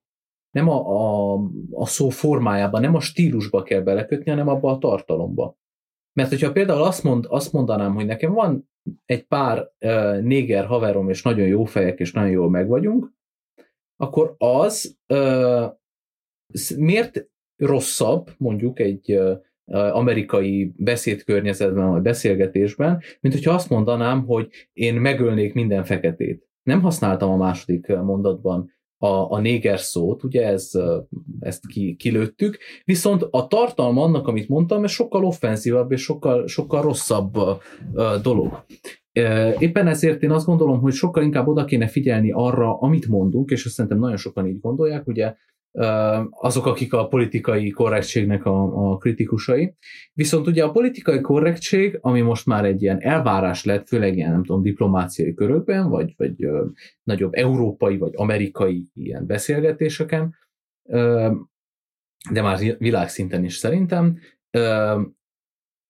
nem 0.50 0.68
a, 0.68 0.78
a, 0.88 1.40
a 1.70 1.86
szó 1.86 2.08
formájában, 2.08 2.80
nem 2.80 2.94
a 2.94 3.00
stílusba 3.00 3.62
kell 3.62 3.80
belekötni, 3.80 4.30
hanem 4.30 4.48
abba 4.48 4.70
a 4.70 4.78
tartalomba. 4.78 5.56
Mert 6.12 6.28
hogyha 6.28 6.52
például 6.52 6.82
azt, 6.82 7.02
mond, 7.02 7.26
azt 7.28 7.52
mondanám, 7.52 7.94
hogy 7.94 8.06
nekem 8.06 8.32
van 8.32 8.70
egy 9.04 9.26
pár 9.26 9.72
uh, 9.80 10.20
néger 10.20 10.66
haverom, 10.66 11.08
és 11.08 11.22
nagyon 11.22 11.46
jó 11.46 11.64
fejek, 11.64 11.98
és 11.98 12.12
nagyon 12.12 12.30
jól 12.30 12.50
megvagyunk, 12.50 13.12
akkor 13.96 14.34
az 14.38 14.98
uh, 15.08 15.72
miért 16.76 17.30
rosszabb, 17.66 18.30
mondjuk 18.38 18.80
egy 18.80 19.18
amerikai 19.92 20.72
beszédkörnyezetben, 20.76 21.90
vagy 21.90 22.02
beszélgetésben, 22.02 23.02
mint 23.20 23.34
hogyha 23.34 23.54
azt 23.54 23.70
mondanám, 23.70 24.24
hogy 24.24 24.48
én 24.72 24.94
megölnék 24.94 25.54
minden 25.54 25.84
feketét. 25.84 26.46
Nem 26.62 26.80
használtam 26.80 27.30
a 27.30 27.36
második 27.36 27.86
mondatban 27.86 28.70
a, 28.96 29.32
a 29.32 29.40
néger 29.40 29.80
szót, 29.80 30.24
ugye 30.24 30.46
ez, 30.46 30.70
ezt 31.40 31.66
ki, 31.66 31.96
kilőttük, 31.96 32.58
viszont 32.84 33.26
a 33.30 33.46
tartalma 33.46 34.02
annak, 34.02 34.28
amit 34.28 34.48
mondtam, 34.48 34.84
ez 34.84 34.90
sokkal 34.90 35.24
offenzívabb 35.24 35.92
és 35.92 36.02
sokkal, 36.02 36.46
sokkal 36.46 36.82
rosszabb 36.82 37.32
dolog. 38.22 38.64
Éppen 39.58 39.86
ezért 39.86 40.22
én 40.22 40.30
azt 40.30 40.46
gondolom, 40.46 40.80
hogy 40.80 40.92
sokkal 40.92 41.22
inkább 41.22 41.46
oda 41.46 41.64
kéne 41.64 41.86
figyelni 41.86 42.30
arra, 42.30 42.78
amit 42.78 43.08
mondunk, 43.08 43.50
és 43.50 43.64
azt 43.64 43.74
szerintem 43.74 44.00
nagyon 44.00 44.16
sokan 44.16 44.46
így 44.46 44.60
gondolják, 44.60 45.06
ugye 45.06 45.34
azok, 46.30 46.66
akik 46.66 46.92
a 46.92 47.06
politikai 47.06 47.70
korrektségnek 47.70 48.44
a, 48.44 48.90
a 48.90 48.96
kritikusai. 48.96 49.74
Viszont 50.12 50.46
ugye 50.46 50.64
a 50.64 50.70
politikai 50.70 51.20
korrektség, 51.20 51.98
ami 52.00 52.20
most 52.20 52.46
már 52.46 52.64
egy 52.64 52.82
ilyen 52.82 53.00
elvárás 53.00 53.64
lett, 53.64 53.88
főleg 53.88 54.16
ilyen, 54.16 54.30
nem 54.30 54.44
tudom, 54.44 54.62
diplomáciai 54.62 55.34
körökben, 55.34 55.88
vagy, 55.88 56.14
vagy 56.16 56.44
ö, 56.44 56.66
nagyobb 57.02 57.34
európai, 57.34 57.98
vagy 57.98 58.12
amerikai 58.16 58.90
ilyen 58.94 59.26
beszélgetéseken, 59.26 60.34
ö, 60.88 61.30
de 62.30 62.42
már 62.42 62.58
világszinten 62.78 63.44
is 63.44 63.56
szerintem, 63.56 64.18
ö, 64.50 65.00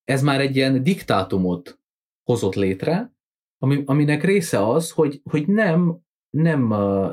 ez 0.04 0.22
már 0.22 0.40
egy 0.40 0.56
ilyen 0.56 0.82
diktátumot 0.82 1.78
hozott 2.22 2.54
létre, 2.54 3.12
ami, 3.58 3.82
aminek 3.86 4.24
része 4.24 4.68
az, 4.68 4.90
hogy, 4.90 5.20
hogy 5.30 5.48
nem 5.48 5.98
nem, 6.32 6.66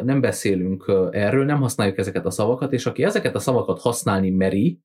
nem 0.03 0.21
beszélünk 0.21 0.91
erről, 1.11 1.45
nem 1.45 1.61
használjuk 1.61 1.97
ezeket 1.97 2.25
a 2.25 2.31
szavakat, 2.31 2.73
és 2.73 2.85
aki 2.85 3.03
ezeket 3.03 3.35
a 3.35 3.39
szavakat 3.39 3.79
használni 3.79 4.29
meri, 4.29 4.79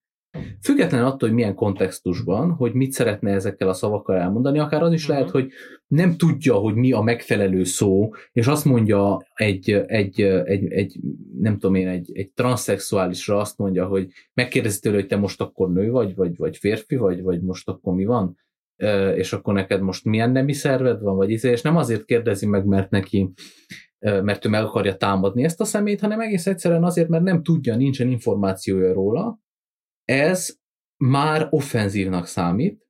független 0.60 1.04
attól, 1.04 1.28
hogy 1.28 1.32
milyen 1.32 1.54
kontextusban, 1.54 2.50
hogy 2.50 2.72
mit 2.72 2.92
szeretne 2.92 3.30
ezekkel 3.30 3.68
a 3.68 3.72
szavakkal 3.72 4.16
elmondani, 4.16 4.58
akár 4.58 4.82
az 4.82 4.92
is 4.92 5.02
uh-huh. 5.02 5.16
lehet, 5.16 5.32
hogy 5.32 5.50
nem 5.86 6.16
tudja, 6.16 6.54
hogy 6.54 6.74
mi 6.74 6.92
a 6.92 7.00
megfelelő 7.00 7.64
szó, 7.64 8.10
és 8.32 8.46
azt 8.46 8.64
mondja 8.64 9.26
egy, 9.34 9.70
egy, 9.86 10.20
egy, 10.20 10.72
egy 10.72 10.98
nem 11.40 11.52
tudom 11.52 11.74
én, 11.74 11.88
egy, 11.88 12.10
egy 12.14 12.30
transzexuálisra 12.30 13.38
azt 13.38 13.58
mondja, 13.58 13.86
hogy 13.86 14.08
megkérdezi 14.34 14.80
tőle, 14.80 14.96
hogy 14.96 15.06
te 15.06 15.16
most 15.16 15.40
akkor 15.40 15.72
nő 15.72 15.90
vagy, 15.90 16.14
vagy, 16.14 16.36
vagy 16.36 16.56
férfi 16.56 16.96
vagy, 16.96 17.22
vagy 17.22 17.40
most 17.40 17.68
akkor 17.68 17.94
mi 17.94 18.04
van, 18.04 18.36
és 19.14 19.32
akkor 19.32 19.54
neked 19.54 19.80
most 19.80 20.04
milyen 20.04 20.30
nemi 20.30 20.52
szerved 20.52 21.00
van, 21.00 21.16
vagy 21.16 21.30
izé, 21.30 21.50
és 21.50 21.62
nem 21.62 21.76
azért 21.76 22.04
kérdezi 22.04 22.46
meg, 22.46 22.64
mert 22.64 22.90
neki 22.90 23.32
mert 24.04 24.44
ő 24.44 24.48
meg 24.48 24.64
akarja 24.64 24.96
támadni 24.96 25.44
ezt 25.44 25.60
a 25.60 25.64
szemét, 25.64 26.00
hanem 26.00 26.20
egész 26.20 26.46
egyszerűen 26.46 26.84
azért, 26.84 27.08
mert 27.08 27.22
nem 27.22 27.42
tudja, 27.42 27.76
nincsen 27.76 28.08
információja 28.08 28.92
róla, 28.92 29.40
ez 30.04 30.56
már 30.96 31.46
offenzívnak 31.50 32.26
számít, 32.26 32.82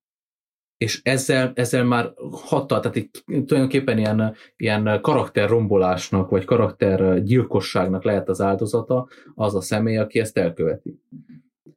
és 0.77 1.01
ezzel, 1.03 1.53
ezzel 1.55 1.85
már 1.85 2.13
hattal, 2.31 2.81
tehát 2.81 2.97
itt 2.97 3.25
tulajdonképpen 3.27 3.99
ilyen, 3.99 4.35
ilyen 4.57 5.01
karakterrombolásnak, 5.01 6.31
vagy 6.31 6.45
karaktergyilkosságnak 6.45 8.05
lehet 8.05 8.29
az 8.29 8.41
áldozata 8.41 9.09
az 9.35 9.55
a 9.55 9.61
személy, 9.61 9.97
aki 9.97 10.19
ezt 10.19 10.39
elköveti. 10.39 11.01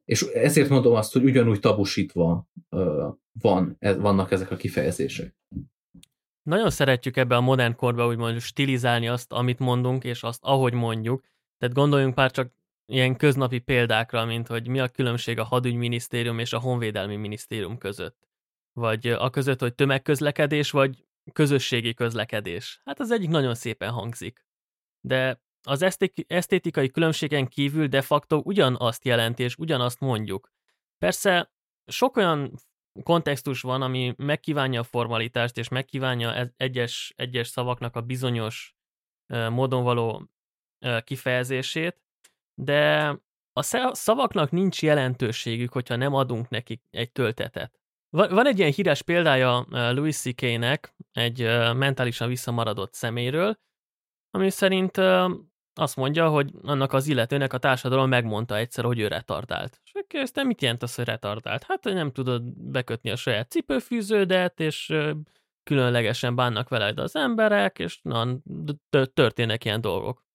És 0.04 0.22
ezért 0.22 0.68
mondom 0.68 0.94
azt, 0.94 1.12
hogy 1.12 1.24
ugyanúgy 1.24 1.60
tabusítva 1.60 2.48
van, 3.40 3.78
vannak 3.78 4.30
ezek 4.30 4.50
a 4.50 4.56
kifejezések 4.56 5.36
nagyon 6.48 6.70
szeretjük 6.70 7.16
ebbe 7.16 7.36
a 7.36 7.40
modern 7.40 7.76
korba 7.76 8.06
úgymond 8.06 8.40
stilizálni 8.40 9.08
azt, 9.08 9.32
amit 9.32 9.58
mondunk, 9.58 10.04
és 10.04 10.22
azt, 10.22 10.42
ahogy 10.42 10.72
mondjuk. 10.72 11.24
Tehát 11.58 11.74
gondoljunk 11.74 12.14
pár 12.14 12.30
csak 12.30 12.52
ilyen 12.86 13.16
köznapi 13.16 13.58
példákra, 13.58 14.24
mint 14.24 14.46
hogy 14.46 14.68
mi 14.68 14.80
a 14.80 14.88
különbség 14.88 15.38
a 15.38 15.44
hadügyminisztérium 15.44 16.38
és 16.38 16.52
a 16.52 16.58
honvédelmi 16.58 17.16
minisztérium 17.16 17.78
között. 17.78 18.28
Vagy 18.72 19.06
a 19.06 19.30
között, 19.30 19.60
hogy 19.60 19.74
tömegközlekedés, 19.74 20.70
vagy 20.70 21.06
közösségi 21.32 21.94
közlekedés. 21.94 22.80
Hát 22.84 23.00
az 23.00 23.10
egyik 23.10 23.28
nagyon 23.28 23.54
szépen 23.54 23.90
hangzik. 23.90 24.46
De 25.00 25.40
az 25.62 25.82
esztétikai 26.26 26.90
különbségen 26.90 27.46
kívül 27.46 27.86
de 27.86 28.02
facto 28.02 28.40
ugyanazt 28.44 29.04
jelenti, 29.04 29.42
és 29.42 29.56
ugyanazt 29.56 30.00
mondjuk. 30.00 30.50
Persze 30.98 31.52
sok 31.86 32.16
olyan 32.16 32.52
kontextus 33.02 33.60
van, 33.60 33.82
ami 33.82 34.14
megkívánja 34.16 34.80
a 34.80 34.84
formalitást, 34.84 35.56
és 35.56 35.68
megkívánja 35.68 36.34
e-, 36.34 36.52
egyes, 36.56 37.12
egyes 37.16 37.48
szavaknak 37.48 37.96
a 37.96 38.00
bizonyos 38.00 38.76
módon 39.50 39.82
való 39.82 40.28
kifejezését, 41.04 42.02
de 42.54 43.06
a 43.52 43.62
szavaknak 43.92 44.50
nincs 44.50 44.82
jelentőségük, 44.82 45.72
hogyha 45.72 45.96
nem 45.96 46.14
adunk 46.14 46.48
nekik 46.48 46.82
egy 46.90 47.12
töltetet. 47.12 47.80
Van 48.10 48.46
egy 48.46 48.58
ilyen 48.58 48.72
híres 48.72 49.02
példája 49.02 49.66
Louis 49.68 50.16
C.K.-nek, 50.16 50.94
egy 51.12 51.42
mentálisan 51.74 52.28
visszamaradott 52.28 52.94
szeméről, 52.94 53.58
ami 54.30 54.50
szerint 54.50 54.96
azt 55.74 55.96
mondja, 55.96 56.28
hogy 56.28 56.52
annak 56.62 56.92
az 56.92 57.06
illetőnek 57.06 57.52
a 57.52 57.58
társadalom 57.58 58.08
megmondta 58.08 58.56
egyszer, 58.56 58.84
hogy 58.84 58.98
ő 58.98 59.08
retardált. 59.08 59.80
Kérdeztem, 60.06 60.46
mit 60.46 60.62
jelent 60.62 60.82
az, 60.82 60.94
hogy 60.94 61.04
retardált? 61.04 61.64
Hát, 61.64 61.82
hogy 61.82 61.94
nem 61.94 62.12
tudod 62.12 62.42
bekötni 62.56 63.10
a 63.10 63.16
saját 63.16 63.50
cipőfűződet, 63.50 64.60
és 64.60 64.94
különlegesen 65.62 66.34
bánnak 66.34 66.68
veled 66.68 66.98
az 66.98 67.16
emberek, 67.16 67.78
és 67.78 67.98
na, 68.02 68.26
történnek 69.14 69.64
ilyen 69.64 69.80
dolgok. 69.80 70.26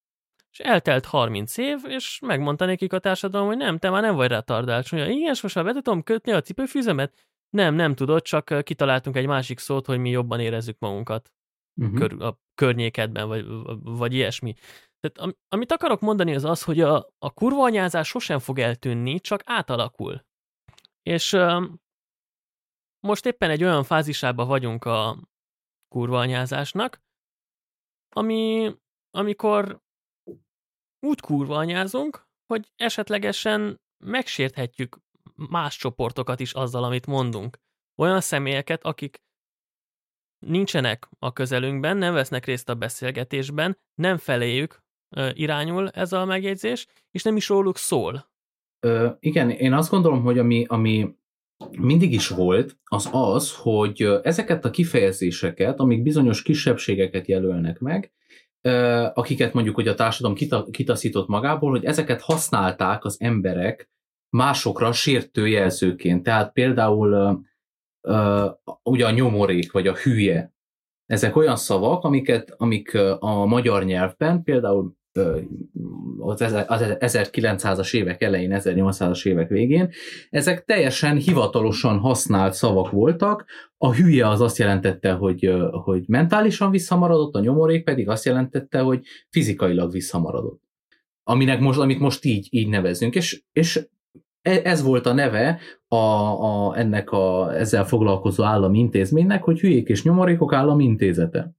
És 0.51 0.60
eltelt 0.60 1.05
30 1.05 1.58
év, 1.58 1.77
és 1.88 2.20
megmondta 2.25 2.65
nekik 2.65 2.93
a 2.93 3.00
társadalom, 3.00 3.48
hogy 3.48 3.58
nem, 3.58 3.77
te 3.77 3.89
már 3.89 4.01
nem 4.01 4.15
vagy 4.15 4.29
retardált. 4.29 4.91
Mondja, 4.91 5.12
igen, 5.12 5.32
és 5.34 5.41
most 5.41 5.55
már 5.55 5.63
be 5.63 5.74
tudom 5.74 6.03
kötni 6.03 6.32
a 6.32 6.41
cipőfűzőmet? 6.41 7.27
Nem, 7.50 7.75
nem 7.75 7.96
tudod, 7.96 8.22
csak 8.22 8.63
kitaláltunk 8.63 9.15
egy 9.15 9.27
másik 9.27 9.60
szót, 9.60 9.86
hogy 9.86 10.00
mi 10.00 10.10
jobban 10.10 10.39
érezzük 10.39 10.79
magunkat 10.79 11.32
uh-huh. 11.75 11.98
kör, 11.98 12.22
a 12.22 12.39
környékedben, 12.55 13.27
vagy, 13.27 13.46
vagy 13.84 14.13
ilyesmi. 14.13 14.55
Tehát 15.03 15.17
am, 15.17 15.38
amit 15.48 15.72
akarok 15.72 16.00
mondani 16.00 16.36
az 16.36 16.43
az, 16.43 16.63
hogy 16.63 16.79
a, 16.79 17.10
a 17.17 17.33
kurvanyázás 17.33 18.07
sosem 18.07 18.39
fog 18.39 18.60
eltűnni, 18.60 19.19
csak 19.19 19.41
átalakul. 19.45 20.25
És 21.01 21.33
um, 21.33 21.81
most 23.00 23.25
éppen 23.25 23.50
egy 23.50 23.63
olyan 23.63 23.83
fázisában 23.83 24.48
vagyunk 24.48 24.86
a 24.86 25.17
kurvanyázásnak, 25.88 27.01
ami, 28.15 28.72
amikor 29.12 29.81
úgy 31.00 31.19
kurvanyázunk, 31.19 32.27
hogy 32.45 32.72
esetlegesen 32.75 33.81
megsérthetjük 34.05 34.98
más 35.36 35.77
csoportokat 35.77 36.39
is 36.39 36.53
azzal, 36.53 36.83
amit 36.83 37.05
mondunk. 37.05 37.57
Olyan 37.95 38.22
személyeket, 38.22 38.83
akik 38.83 39.22
nincsenek 40.45 41.10
a 41.19 41.33
közelünkben, 41.33 41.98
nem 41.98 42.13
vesznek 42.13 42.45
részt 42.45 42.69
a 42.69 42.75
beszélgetésben, 42.75 43.77
nem 43.93 44.17
feléjük 44.17 44.82
irányul 45.34 45.89
ez 45.89 46.13
a 46.13 46.25
megjegyzés, 46.25 46.88
és 47.12 47.24
nem 47.24 47.36
is 47.36 47.50
róluk 47.50 47.77
szól. 47.77 48.32
Ö, 48.79 49.10
igen, 49.20 49.50
én 49.50 49.74
azt 49.74 49.89
gondolom, 49.89 50.22
hogy 50.22 50.39
ami, 50.39 50.65
ami 50.67 51.15
mindig 51.72 52.13
is 52.13 52.27
volt, 52.27 52.77
az 52.84 53.10
az, 53.12 53.55
hogy 53.55 54.01
ezeket 54.24 54.65
a 54.65 54.70
kifejezéseket, 54.70 55.79
amik 55.79 56.03
bizonyos 56.03 56.41
kisebbségeket 56.41 57.27
jelölnek 57.27 57.79
meg, 57.79 58.12
akiket 59.13 59.53
mondjuk 59.53 59.75
hogy 59.75 59.88
a 59.88 59.96
társadalom 59.96 60.38
kitaszított 60.72 61.27
magából, 61.27 61.70
hogy 61.70 61.86
ezeket 61.86 62.22
használták 62.22 63.05
az 63.05 63.17
emberek 63.20 63.89
másokra 64.29 64.91
sértő 64.91 65.48
jelzőként. 65.48 66.24
Tehát 66.24 66.53
például 66.53 67.41
ugye 68.84 69.05
a 69.05 69.12
nyomorék, 69.12 69.72
vagy 69.72 69.88
a 69.88 69.96
hülye, 69.96 70.53
ezek 71.05 71.36
olyan 71.36 71.55
szavak, 71.55 72.03
amiket, 72.03 72.53
amik 72.58 72.96
a 73.20 73.46
magyar 73.46 73.84
nyelvben 73.84 74.43
például 74.43 74.96
az 76.17 76.43
1900-as 76.43 77.93
évek 77.93 78.22
elején, 78.22 78.51
1800-as 78.53 79.25
évek 79.25 79.50
végén, 79.50 79.89
ezek 80.29 80.65
teljesen 80.65 81.17
hivatalosan 81.17 81.98
használt 81.98 82.53
szavak 82.53 82.91
voltak. 82.91 83.46
A 83.77 83.93
hülye 83.93 84.27
az 84.27 84.41
azt 84.41 84.58
jelentette, 84.58 85.12
hogy, 85.12 85.53
hogy 85.72 86.03
mentálisan 86.08 86.72
visszamaradott, 86.72 87.36
a 87.36 87.39
nyomorék 87.39 87.84
pedig 87.84 88.10
azt 88.10 88.25
jelentette, 88.25 88.79
hogy 88.79 89.01
fizikailag 89.29 89.91
visszamaradott. 89.91 90.62
Aminek 91.24 91.60
most, 91.60 91.79
amit 91.79 92.00
most 92.00 92.25
így, 92.25 92.48
így 92.50 92.67
nevezünk. 92.67 93.15
És, 93.15 93.43
és 93.51 93.88
e, 94.41 94.62
ez 94.63 94.84
volt 94.84 95.05
a 95.05 95.13
neve 95.13 95.60
a, 95.88 95.96
a, 95.96 96.77
ennek 96.77 97.12
a 97.12 97.55
ezzel 97.58 97.86
foglalkozó 97.86 98.43
állami 98.43 98.79
intézménynek, 98.79 99.43
hogy 99.43 99.60
hülyék 99.60 99.88
és 99.88 100.03
nyomorékok 100.03 100.53
állami 100.53 100.84
intézete 100.84 101.55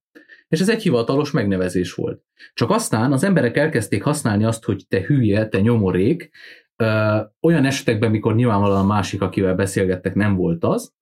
és 0.48 0.60
ez 0.60 0.68
egy 0.68 0.82
hivatalos 0.82 1.30
megnevezés 1.30 1.92
volt. 1.92 2.22
Csak 2.54 2.70
aztán 2.70 3.12
az 3.12 3.24
emberek 3.24 3.56
elkezdték 3.56 4.02
használni 4.02 4.44
azt, 4.44 4.64
hogy 4.64 4.84
te 4.88 5.00
hülye, 5.00 5.48
te 5.48 5.60
nyomorék, 5.60 6.30
ö, 6.76 7.20
olyan 7.40 7.64
esetekben, 7.64 8.10
mikor 8.10 8.34
nyilvánvalóan 8.34 8.80
a 8.80 8.86
másik, 8.86 9.22
akivel 9.22 9.54
beszélgettek, 9.54 10.14
nem 10.14 10.34
volt 10.36 10.64
az, 10.64 10.92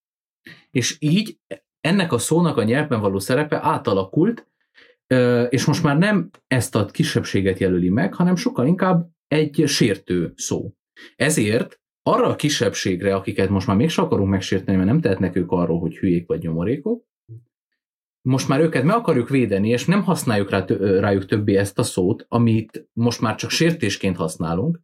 és 0.71 0.97
így 1.01 1.39
ennek 1.81 2.13
a 2.13 2.19
szónak 2.19 2.57
a 2.57 2.63
nyelvben 2.63 3.01
való 3.01 3.19
szerepe 3.19 3.59
átalakult, 3.63 4.47
ö, 5.07 5.43
és 5.43 5.65
most 5.65 5.83
már 5.83 5.99
nem 5.99 6.31
ezt 6.47 6.75
a 6.75 6.85
kisebbséget 6.85 7.59
jelöli 7.59 7.89
meg, 7.89 8.15
hanem 8.15 8.37
sokkal 8.37 8.67
inkább 8.67 9.09
egy 9.29 9.63
sértő 9.67 10.33
szó. 10.37 10.73
Ezért 11.17 11.81
arra 12.03 12.27
a 12.27 12.37
kisebbségre, 12.37 13.15
akiket 13.15 13.49
most 13.49 13.67
már 13.67 13.77
még 13.77 13.91
akarunk 13.97 14.31
megsérteni, 14.31 14.77
mert 14.77 14.89
nem 14.89 15.01
tehetnek 15.01 15.37
ők 15.37 15.51
arról, 15.51 15.81
hogy 15.81 15.97
hülyék 15.97 16.27
vagy 16.27 16.41
nyomorékok, 16.41 17.05
most 18.23 18.49
már 18.49 18.61
őket 18.61 18.85
meg 18.85 18.97
akarjuk 18.97 19.29
védeni, 19.29 19.69
és 19.69 19.87
nem 19.87 20.03
használjuk 20.03 20.51
rá, 20.51 20.65
rájuk 20.79 21.27
többé 21.27 21.57
ezt 21.57 21.79
a 21.79 21.83
szót, 21.83 22.27
amit 22.29 22.89
most 22.93 23.21
már 23.21 23.35
csak 23.35 23.51
sértésként 23.51 24.17
használunk, 24.17 24.81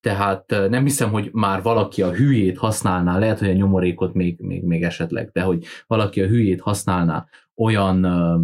tehát 0.00 0.48
nem 0.48 0.84
hiszem, 0.84 1.10
hogy 1.10 1.28
már 1.32 1.62
valaki 1.62 2.02
a 2.02 2.12
hülyét 2.12 2.58
használná, 2.58 3.18
lehet, 3.18 3.38
hogy 3.38 3.48
a 3.48 3.52
nyomorékot 3.52 4.14
még, 4.14 4.40
még, 4.40 4.62
még 4.62 4.82
esetleg, 4.82 5.30
de 5.32 5.42
hogy 5.42 5.64
valaki 5.86 6.22
a 6.22 6.26
hülyét 6.26 6.60
használná 6.60 7.26
olyan 7.54 8.04
uh, 8.04 8.40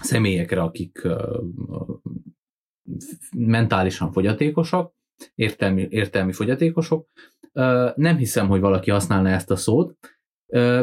személyekre, 0.00 0.62
akik 0.62 1.00
uh, 1.04 1.98
mentálisan 3.36 4.12
fogyatékosak, 4.12 4.94
értelmi, 5.34 5.86
értelmi 5.90 6.32
fogyatékosok, 6.32 7.08
uh, 7.52 7.96
nem 7.96 8.16
hiszem, 8.16 8.48
hogy 8.48 8.60
valaki 8.60 8.90
használná 8.90 9.34
ezt 9.34 9.50
a 9.50 9.56
szót, 9.56 9.96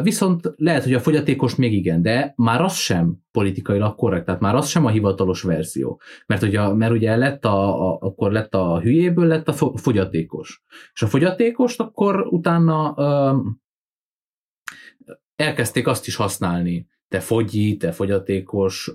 Viszont 0.02 0.52
lehet, 0.56 0.82
hogy 0.82 0.94
a 0.94 1.00
fogyatékos 1.00 1.54
még 1.54 1.72
igen, 1.72 2.02
de 2.02 2.32
már 2.36 2.60
az 2.60 2.74
sem 2.74 3.16
politikailag 3.30 3.94
korrekt, 3.94 4.24
tehát 4.24 4.40
már 4.40 4.54
az 4.54 4.68
sem 4.68 4.84
a 4.84 4.90
hivatalos 4.90 5.42
verzió. 5.42 6.00
Mert 6.26 6.42
ugye, 6.42 6.72
mert 6.72 6.92
ugye 6.92 7.16
lett 7.16 7.44
a, 7.44 7.88
a, 7.90 7.98
akkor 8.00 8.32
lett 8.32 8.54
a 8.54 8.80
hülyéből 8.80 9.26
lett 9.26 9.48
a 9.48 9.52
fogyatékos. 9.74 10.62
És 10.92 11.02
a 11.02 11.06
fogyatékost 11.06 11.80
akkor 11.80 12.26
utána 12.30 12.94
ö, 12.96 13.36
elkezdték 15.36 15.86
azt 15.86 16.06
is 16.06 16.16
használni. 16.16 16.86
Te 17.08 17.20
fogyi, 17.20 17.76
te 17.76 17.92
fogyatékos, 17.92 18.92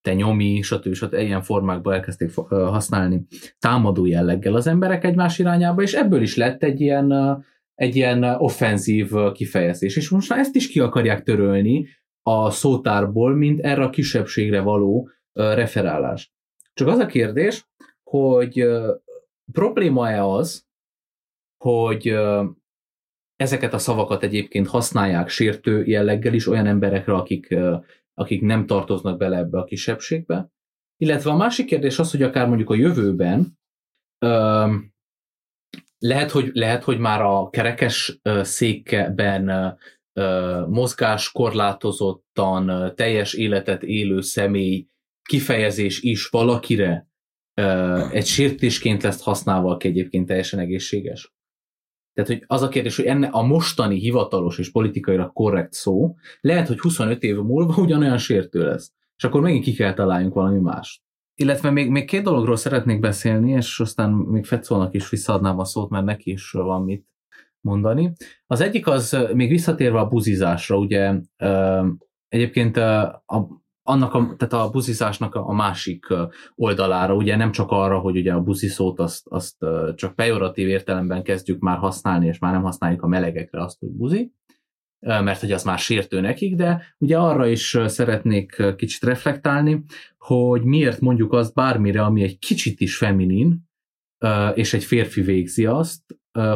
te 0.00 0.14
nyomi, 0.14 0.62
stb. 0.62 0.94
stb. 0.94 1.12
ilyen 1.12 1.42
formákban 1.42 1.94
elkezdték 1.94 2.34
használni 2.48 3.26
támadó 3.58 4.06
jelleggel 4.06 4.54
az 4.54 4.66
emberek 4.66 5.04
egymás 5.04 5.38
irányába, 5.38 5.82
és 5.82 5.92
ebből 5.92 6.22
is 6.22 6.36
lett 6.36 6.62
egy 6.62 6.80
ilyen 6.80 7.12
egy 7.74 7.96
ilyen 7.96 8.22
offenzív 8.24 9.10
kifejezés. 9.32 9.96
És 9.96 10.08
most 10.08 10.28
már 10.28 10.38
ezt 10.38 10.54
is 10.54 10.68
ki 10.68 10.80
akarják 10.80 11.22
törölni 11.22 11.88
a 12.22 12.50
szótárból, 12.50 13.34
mint 13.34 13.60
erre 13.60 13.82
a 13.82 13.90
kisebbségre 13.90 14.60
való 14.60 15.10
referálás. 15.32 16.32
Csak 16.72 16.88
az 16.88 16.98
a 16.98 17.06
kérdés, 17.06 17.68
hogy 18.02 18.68
probléma-e 19.52 20.24
az, 20.24 20.66
hogy 21.64 22.14
ezeket 23.36 23.72
a 23.72 23.78
szavakat 23.78 24.22
egyébként 24.22 24.66
használják 24.68 25.28
sértő 25.28 25.84
jelleggel 25.84 26.34
is 26.34 26.46
olyan 26.46 26.66
emberekre, 26.66 27.14
akik, 27.14 27.56
akik 28.14 28.42
nem 28.42 28.66
tartoznak 28.66 29.18
bele 29.18 29.36
ebbe 29.36 29.58
a 29.58 29.64
kisebbségbe. 29.64 30.50
Illetve 30.96 31.30
a 31.30 31.36
másik 31.36 31.66
kérdés 31.66 31.98
az, 31.98 32.10
hogy 32.10 32.22
akár 32.22 32.46
mondjuk 32.46 32.70
a 32.70 32.74
jövőben 32.74 33.58
lehet, 36.02 36.30
hogy, 36.30 36.50
lehet, 36.52 36.84
hogy 36.84 36.98
már 36.98 37.20
a 37.20 37.50
kerekes 37.50 38.20
székben 38.42 39.76
mozgáskorlátozottan 40.68 42.94
teljes 42.94 43.34
életet 43.34 43.82
élő 43.82 44.20
személy 44.20 44.86
kifejezés 45.22 46.00
is 46.00 46.28
valakire 46.28 47.08
egy 48.10 48.26
sértésként 48.26 49.02
lesz 49.02 49.22
használva, 49.22 49.70
aki 49.70 49.88
egyébként 49.88 50.26
teljesen 50.26 50.58
egészséges. 50.58 51.34
Tehát, 52.12 52.30
hogy 52.30 52.44
az 52.46 52.62
a 52.62 52.68
kérdés, 52.68 52.96
hogy 52.96 53.04
enne 53.04 53.26
a 53.26 53.42
mostani 53.42 53.98
hivatalos 53.98 54.58
és 54.58 54.70
politikaira 54.70 55.28
korrekt 55.28 55.72
szó 55.72 56.14
lehet, 56.40 56.66
hogy 56.66 56.80
25 56.80 57.22
év 57.22 57.36
múlva 57.36 57.82
ugyanolyan 57.82 58.18
sértő 58.18 58.64
lesz. 58.64 58.92
És 59.16 59.24
akkor 59.24 59.40
megint 59.40 59.64
ki 59.64 59.72
kell 59.72 59.94
találjunk 59.94 60.34
valami 60.34 60.58
mást. 60.58 61.02
Illetve 61.34 61.70
még, 61.70 61.90
még 61.90 62.04
két 62.04 62.22
dologról 62.22 62.56
szeretnék 62.56 63.00
beszélni, 63.00 63.50
és 63.50 63.80
aztán 63.80 64.10
még 64.10 64.44
Fetszónak 64.44 64.94
is 64.94 65.10
visszaadnám 65.10 65.58
a 65.58 65.64
szót, 65.64 65.90
mert 65.90 66.04
neki 66.04 66.30
is 66.30 66.50
van 66.50 66.82
mit 66.82 67.06
mondani. 67.60 68.12
Az 68.46 68.60
egyik 68.60 68.86
az, 68.86 69.16
még 69.34 69.48
visszatérve 69.48 69.98
a 69.98 70.08
buzizásra, 70.08 70.76
ugye 70.76 71.14
egyébként 72.28 72.76
a, 72.76 73.24
annak 73.82 74.14
a, 74.14 74.34
tehát 74.36 74.66
a 74.66 74.70
buzizásnak 74.70 75.34
a 75.34 75.52
másik 75.52 76.06
oldalára, 76.54 77.14
ugye 77.14 77.36
nem 77.36 77.50
csak 77.50 77.70
arra, 77.70 77.98
hogy 77.98 78.16
ugye 78.16 78.32
a 78.32 78.42
buzi 78.42 78.68
szót 78.68 78.98
azt, 78.98 79.26
azt 79.28 79.56
csak 79.94 80.14
pejoratív 80.14 80.68
értelemben 80.68 81.22
kezdjük 81.22 81.60
már 81.60 81.78
használni, 81.78 82.26
és 82.26 82.38
már 82.38 82.52
nem 82.52 82.62
használjuk 82.62 83.02
a 83.02 83.06
melegekre 83.06 83.62
azt, 83.62 83.78
hogy 83.78 83.88
buzi, 83.88 84.32
mert 85.06 85.40
hogy 85.40 85.52
az 85.52 85.62
már 85.62 85.78
sértő 85.78 86.20
nekik, 86.20 86.54
de 86.54 86.94
ugye 86.98 87.18
arra 87.18 87.46
is 87.46 87.78
szeretnék 87.86 88.62
kicsit 88.76 89.02
reflektálni, 89.02 89.84
hogy 90.18 90.62
miért 90.62 91.00
mondjuk 91.00 91.32
azt 91.32 91.54
bármire, 91.54 92.02
ami 92.02 92.22
egy 92.22 92.38
kicsit 92.38 92.80
is 92.80 92.96
feminin, 92.96 93.70
és 94.54 94.74
egy 94.74 94.84
férfi 94.84 95.20
végzi 95.20 95.66
azt, 95.66 96.02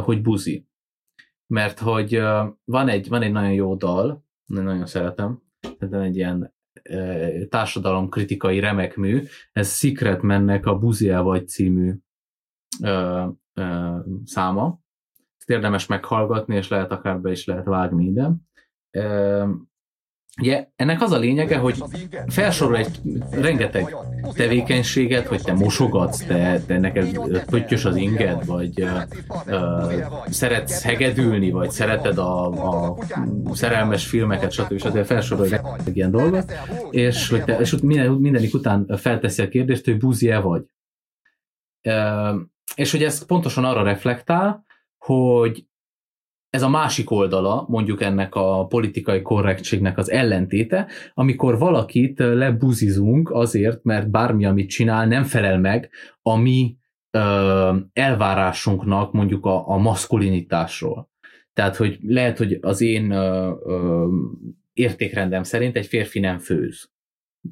hogy 0.03 0.23
buzi. 0.23 0.67
Mert 1.47 1.79
hogy 1.79 2.21
van 2.65 2.89
egy, 2.89 3.09
van 3.09 3.23
egy 3.23 3.33
nagyon 3.33 3.53
jó 3.53 3.75
dal, 3.75 4.25
nagyon 4.47 4.87
szeretem, 4.87 5.43
de 5.79 6.01
egy 6.01 6.17
ilyen 6.17 6.55
társadalomkritikai 7.49 8.61
remekmű, 8.61 9.23
ez 9.53 9.77
Secret 9.77 10.23
Mennek 10.23 10.67
a 10.67 10.79
Buzi 10.79 11.09
vagy 11.09 11.49
című 11.49 11.95
ö, 12.83 13.27
ö, 13.55 13.97
száma, 14.25 14.81
ezt 15.47 15.59
érdemes 15.59 15.87
meghallgatni, 15.87 16.57
és 16.57 16.69
lehet 16.69 16.93
akár 16.93 17.21
be 17.21 17.31
is 17.31 17.45
lehet 17.45 17.65
vágni 17.65 18.05
ide. 18.05 18.31
Ugye 20.41 20.69
ennek 20.77 21.03
az 21.03 21.13
a 21.13 21.19
lényege, 21.19 21.57
hogy 21.57 21.83
felsorol 22.27 22.77
egy 22.77 23.01
rengeteg 23.31 23.97
tevékenységet, 24.33 25.27
hogy 25.27 25.43
te 25.43 25.53
mosogatsz, 25.53 26.25
te, 26.25 26.61
te 26.67 26.79
neked 26.79 27.19
pöttyös 27.45 27.85
az 27.85 27.97
inged, 27.97 28.47
vagy 28.47 28.83
uh, 28.83 29.03
szeretsz 30.29 30.83
hegedülni, 30.83 31.51
vagy 31.51 31.71
szereted 31.71 32.19
a, 32.19 32.47
a 32.91 32.97
szerelmes 33.53 34.07
filmeket, 34.07 34.51
stb. 34.53 34.79
stb. 34.79 35.05
felsorol 35.05 35.47
egy 35.85 35.97
ilyen 35.97 36.11
dolgot, 36.11 36.53
és, 36.91 37.29
hogy 37.29 37.45
te, 37.45 37.59
és 37.59 37.77
minden, 37.83 38.13
mindenik 38.13 38.55
után 38.55 38.87
felteszi 38.97 39.43
a 39.43 39.49
kérdést, 39.49 39.85
hogy 39.85 39.99
buzi-e 39.99 40.39
vagy. 40.39 40.63
Uh, 41.89 42.41
és 42.75 42.91
hogy 42.91 43.03
ez 43.03 43.27
pontosan 43.27 43.65
arra 43.65 43.83
reflektál, 43.83 44.66
hogy 45.07 45.67
ez 46.51 46.63
a 46.63 46.69
másik 46.69 47.11
oldala, 47.11 47.65
mondjuk 47.69 48.03
ennek 48.03 48.35
a 48.35 48.67
politikai 48.67 49.23
korrektségnek 49.23 49.99
az 49.99 50.11
ellentéte, 50.11 50.87
amikor 51.15 51.59
valakit 51.59 52.19
lebuzizunk 52.19 53.31
azért, 53.31 53.85
mert 53.85 54.11
bármi, 54.11 54.45
amit 54.45 54.69
csinál, 54.69 55.07
nem 55.07 55.25
felel 55.25 55.59
meg 55.59 55.91
a 56.23 56.37
mi 56.37 56.77
ö, 57.11 57.77
elvárásunknak 57.93 59.13
mondjuk 59.13 59.47
a, 59.47 59.69
a 59.69 59.77
maszkulinitásról. 59.77 61.11
Tehát, 61.53 61.77
hogy 61.77 61.99
lehet, 62.03 62.39
hogy 62.39 62.59
az 62.61 62.81
én 62.81 63.11
ö, 63.11 63.55
ö, 63.65 64.07
értékrendem 64.73 65.43
szerint 65.43 65.77
egy 65.77 65.87
férfi 65.87 66.21
nem 66.21 66.39
főz. 66.39 66.91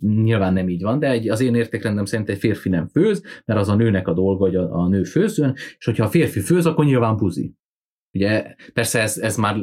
Nyilván 0.01 0.53
nem 0.53 0.69
így 0.69 0.83
van, 0.83 0.99
de 0.99 1.11
egy, 1.11 1.29
az 1.29 1.41
én 1.41 1.55
értékrendem 1.55 2.05
szerint 2.05 2.29
egy 2.29 2.39
férfi 2.39 2.69
nem 2.69 2.89
főz, 2.89 3.23
mert 3.45 3.61
az 3.61 3.69
a 3.69 3.75
nőnek 3.75 4.09
a 4.09 4.13
dolga, 4.13 4.45
hogy 4.45 4.57
a, 4.57 4.73
a 4.73 4.89
nő 4.89 5.03
főzzön, 5.03 5.53
és 5.79 5.85
hogyha 5.85 6.05
a 6.05 6.09
férfi 6.09 6.41
főz, 6.41 6.67
akkor 6.67 6.85
nyilván 6.85 7.17
buzi. 7.17 7.55
Ugye 8.13 8.55
persze 8.73 9.01
ez, 9.01 9.19
ez 9.19 9.37
már 9.37 9.57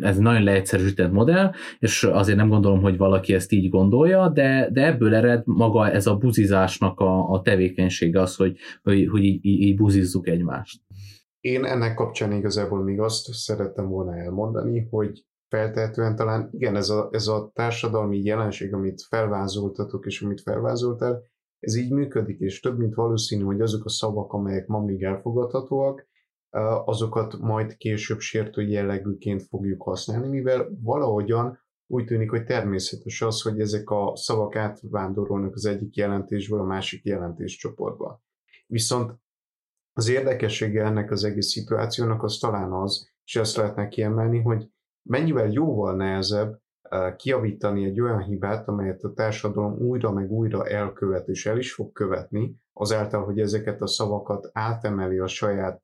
ez 0.00 0.18
nagyon 0.18 0.42
leegyszerűsített 0.42 1.12
modell, 1.12 1.52
és 1.78 2.04
azért 2.04 2.38
nem 2.38 2.48
gondolom, 2.48 2.80
hogy 2.80 2.96
valaki 2.96 3.34
ezt 3.34 3.52
így 3.52 3.68
gondolja, 3.68 4.28
de, 4.28 4.68
de 4.72 4.86
ebből 4.86 5.14
ered 5.14 5.42
maga 5.46 5.90
ez 5.90 6.06
a 6.06 6.16
buzizásnak 6.16 7.00
a, 7.00 7.30
a 7.30 7.40
tevékenysége 7.42 8.20
az, 8.20 8.36
hogy, 8.36 8.56
hogy, 8.82 9.08
hogy 9.08 9.24
így, 9.24 9.44
így 9.44 9.76
buzizzuk 9.76 10.28
egymást. 10.28 10.82
Én 11.40 11.64
ennek 11.64 11.94
kapcsán 11.94 12.32
igazából 12.32 12.82
még 12.82 13.00
azt 13.00 13.32
szerettem 13.32 13.88
volna 13.88 14.16
elmondani, 14.16 14.86
hogy 14.90 15.24
feltehetően 15.50 16.16
talán 16.16 16.48
igen, 16.52 16.76
ez 16.76 16.88
a, 16.88 17.08
ez 17.12 17.26
a 17.26 17.50
társadalmi 17.54 18.22
jelenség, 18.22 18.74
amit 18.74 19.02
felvázoltatok 19.08 20.06
és 20.06 20.22
amit 20.22 20.40
felvázoltál, 20.40 21.22
ez 21.58 21.74
így 21.74 21.92
működik, 21.92 22.38
és 22.38 22.60
több 22.60 22.78
mint 22.78 22.94
valószínű, 22.94 23.42
hogy 23.42 23.60
azok 23.60 23.84
a 23.84 23.88
szavak, 23.88 24.32
amelyek 24.32 24.66
ma 24.66 24.80
még 24.80 25.02
elfogadhatóak, 25.02 26.08
azokat 26.84 27.38
majd 27.38 27.76
később 27.76 28.18
sértő 28.18 28.62
jellegűként 28.62 29.42
fogjuk 29.42 29.82
használni, 29.82 30.28
mivel 30.28 30.68
valahogyan 30.82 31.58
úgy 31.86 32.04
tűnik, 32.04 32.30
hogy 32.30 32.44
természetes 32.44 33.22
az, 33.22 33.42
hogy 33.42 33.60
ezek 33.60 33.90
a 33.90 34.16
szavak 34.16 34.56
átvándorolnak 34.56 35.54
az 35.54 35.66
egyik 35.66 35.96
jelentésből 35.96 36.60
a 36.60 36.64
másik 36.64 37.04
jelentéscsoportba. 37.04 38.22
Viszont 38.66 39.12
az 39.92 40.08
érdekessége 40.08 40.84
ennek 40.84 41.10
az 41.10 41.24
egész 41.24 41.46
szituációnak 41.46 42.22
az 42.22 42.38
talán 42.38 42.72
az, 42.72 43.10
és 43.24 43.36
ezt 43.36 43.56
lehetne 43.56 43.88
kiemelni, 43.88 44.40
hogy 44.40 44.70
mennyivel 45.10 45.48
jóval 45.50 45.96
nehezebb 45.96 46.60
kiavítani 47.16 47.84
egy 47.84 48.00
olyan 48.00 48.22
hibát, 48.22 48.68
amelyet 48.68 49.02
a 49.02 49.12
társadalom 49.12 49.72
újra 49.72 50.12
meg 50.12 50.30
újra 50.30 50.66
elkövet 50.66 51.28
és 51.28 51.46
el 51.46 51.58
is 51.58 51.74
fog 51.74 51.92
követni, 51.92 52.56
azáltal, 52.72 53.24
hogy 53.24 53.40
ezeket 53.40 53.80
a 53.80 53.86
szavakat 53.86 54.50
átemeli 54.52 55.18
a 55.18 55.26
saját 55.26 55.80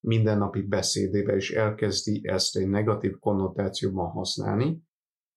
mindennapi 0.00 0.62
beszédébe, 0.62 1.34
és 1.34 1.50
elkezdi 1.50 2.28
ezt 2.28 2.56
egy 2.56 2.68
negatív 2.68 3.18
konnotációban 3.18 4.10
használni, 4.10 4.82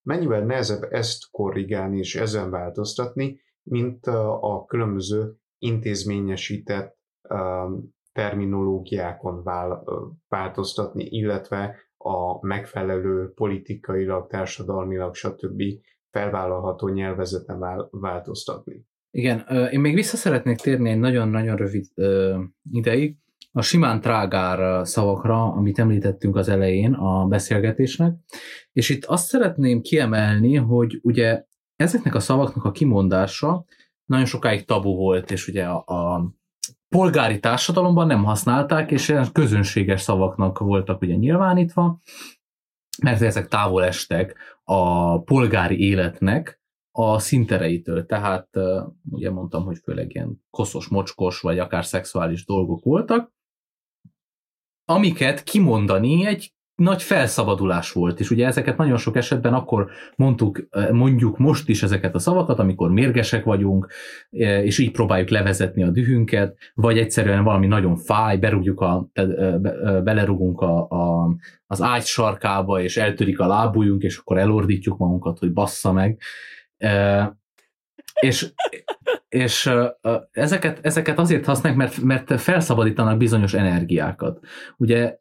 mennyivel 0.01 0.45
nehezebb 0.45 0.83
ezt 0.89 1.31
korrigálni 1.31 1.97
és 1.97 2.15
ezen 2.15 2.49
változtatni, 2.49 3.39
mint 3.63 4.05
a 4.39 4.65
különböző 4.67 5.35
intézményesített 5.57 6.97
terminológiákon 8.11 9.43
változtatni, 10.27 11.03
illetve 11.03 11.75
a 12.05 12.45
megfelelő 12.45 13.31
politikailag, 13.35 14.27
társadalmilag, 14.27 15.15
stb. 15.15 15.63
felvállalható 16.11 16.87
nyelvezeten 16.87 17.87
változtatni. 17.91 18.85
Igen, 19.11 19.39
én 19.71 19.79
még 19.79 19.93
vissza 19.93 20.17
szeretnék 20.17 20.57
térni 20.57 20.89
egy 20.89 20.99
nagyon-nagyon 20.99 21.55
rövid 21.55 21.85
ideig 22.71 23.17
a 23.51 23.61
simán 23.61 24.01
trágár 24.01 24.87
szavakra, 24.87 25.43
amit 25.43 25.79
említettünk 25.79 26.35
az 26.35 26.49
elején 26.49 26.93
a 26.93 27.25
beszélgetésnek, 27.25 28.15
és 28.71 28.89
itt 28.89 29.05
azt 29.05 29.27
szeretném 29.27 29.81
kiemelni, 29.81 30.55
hogy 30.55 30.99
ugye 31.03 31.45
ezeknek 31.75 32.15
a 32.15 32.19
szavaknak 32.19 32.65
a 32.65 32.71
kimondása 32.71 33.65
nagyon 34.05 34.25
sokáig 34.25 34.65
tabu 34.65 34.95
volt, 34.95 35.31
és 35.31 35.47
ugye 35.47 35.65
a, 35.65 35.83
a 35.85 36.31
polgári 36.89 37.39
társadalomban 37.39 38.07
nem 38.07 38.23
használták, 38.23 38.91
és 38.91 39.13
közönséges 39.31 40.01
szavaknak 40.01 40.59
voltak 40.59 41.01
ugye 41.01 41.15
nyilvánítva, 41.15 41.99
mert 43.01 43.21
ezek 43.21 43.47
távol 43.47 43.83
estek 43.83 44.37
a 44.63 45.21
polgári 45.21 45.79
életnek 45.79 46.61
a 46.91 47.19
szintereitől. 47.19 48.05
Tehát 48.05 48.49
ugye 49.09 49.31
mondtam, 49.31 49.63
hogy 49.63 49.77
főleg 49.83 50.13
ilyen 50.13 50.45
koszos, 50.49 50.87
mocskos, 50.87 51.39
vagy 51.39 51.59
akár 51.59 51.85
szexuális 51.85 52.45
dolgok 52.45 52.83
voltak, 52.83 53.33
amiket 54.85 55.43
kimondani 55.43 56.25
egy 56.25 56.54
nagy 56.75 57.01
felszabadulás 57.01 57.91
volt, 57.91 58.19
és 58.19 58.29
ugye 58.29 58.45
ezeket 58.45 58.77
nagyon 58.77 58.97
sok 58.97 59.15
esetben 59.15 59.53
akkor 59.53 59.89
mondtuk, 60.15 60.67
mondjuk 60.91 61.37
most 61.37 61.69
is 61.69 61.83
ezeket 61.83 62.15
a 62.15 62.19
szavakat, 62.19 62.59
amikor 62.59 62.91
mérgesek 62.91 63.43
vagyunk, 63.43 63.87
és 64.29 64.77
így 64.77 64.91
próbáljuk 64.91 65.29
levezetni 65.29 65.83
a 65.83 65.89
dühünket, 65.89 66.57
vagy 66.73 66.97
egyszerűen 66.97 67.43
valami 67.43 67.67
nagyon 67.67 67.95
fáj, 67.95 68.37
berúgjuk 68.37 68.81
a, 68.81 69.07
belerugunk 70.03 70.61
a, 70.61 70.89
a, 70.89 71.35
az 71.67 71.81
ágy 71.81 72.03
sarkába, 72.03 72.81
és 72.81 72.97
eltörik 72.97 73.39
a 73.39 73.47
lábujjunk, 73.47 74.03
és 74.03 74.17
akkor 74.17 74.37
elordítjuk 74.37 74.97
magunkat, 74.97 75.39
hogy 75.39 75.53
bassza 75.53 75.91
meg. 75.91 76.19
És, 78.19 78.51
és 79.29 79.71
ezeket, 80.31 80.85
ezeket 80.85 81.19
azért 81.19 81.45
használják, 81.45 81.79
mert, 81.79 82.01
mert 82.01 82.41
felszabadítanak 82.41 83.17
bizonyos 83.17 83.53
energiákat. 83.53 84.39
Ugye 84.77 85.17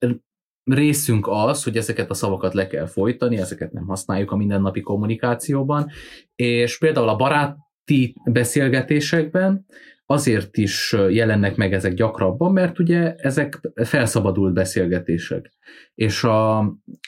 részünk 0.65 1.27
az, 1.29 1.65
hogy 1.65 1.77
ezeket 1.77 2.11
a 2.11 2.15
szavakat 2.15 2.55
le 2.55 2.67
kell 2.67 2.87
folytani, 2.87 3.37
ezeket 3.37 3.73
nem 3.73 3.87
használjuk 3.87 4.31
a 4.31 4.37
mindennapi 4.37 4.81
kommunikációban, 4.81 5.91
és 6.35 6.79
például 6.79 7.09
a 7.09 7.17
baráti 7.17 8.15
beszélgetésekben 8.25 9.67
azért 10.07 10.57
is 10.57 10.97
jelennek 11.09 11.57
meg 11.57 11.73
ezek 11.73 11.95
gyakrabban, 11.95 12.53
mert 12.53 12.79
ugye 12.79 13.15
ezek 13.15 13.61
felszabadult 13.75 14.53
beszélgetések. 14.53 15.53
És 15.95 16.25
a, 16.25 16.59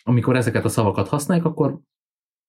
amikor 0.02 0.36
ezeket 0.36 0.64
a 0.64 0.68
szavakat 0.68 1.08
használjuk, 1.08 1.46
akkor 1.46 1.78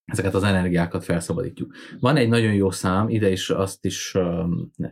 ezeket 0.06 0.34
az 0.34 0.44
energiákat 0.44 1.04
felszabadítjuk. 1.04 1.74
Van 2.00 2.16
egy 2.16 2.30
nagyon 2.30 2.54
jó 2.54 2.72
szám, 2.72 3.10
ide 3.10 3.30
is 3.30 3.50
azt 3.50 3.86
is, 3.86 4.18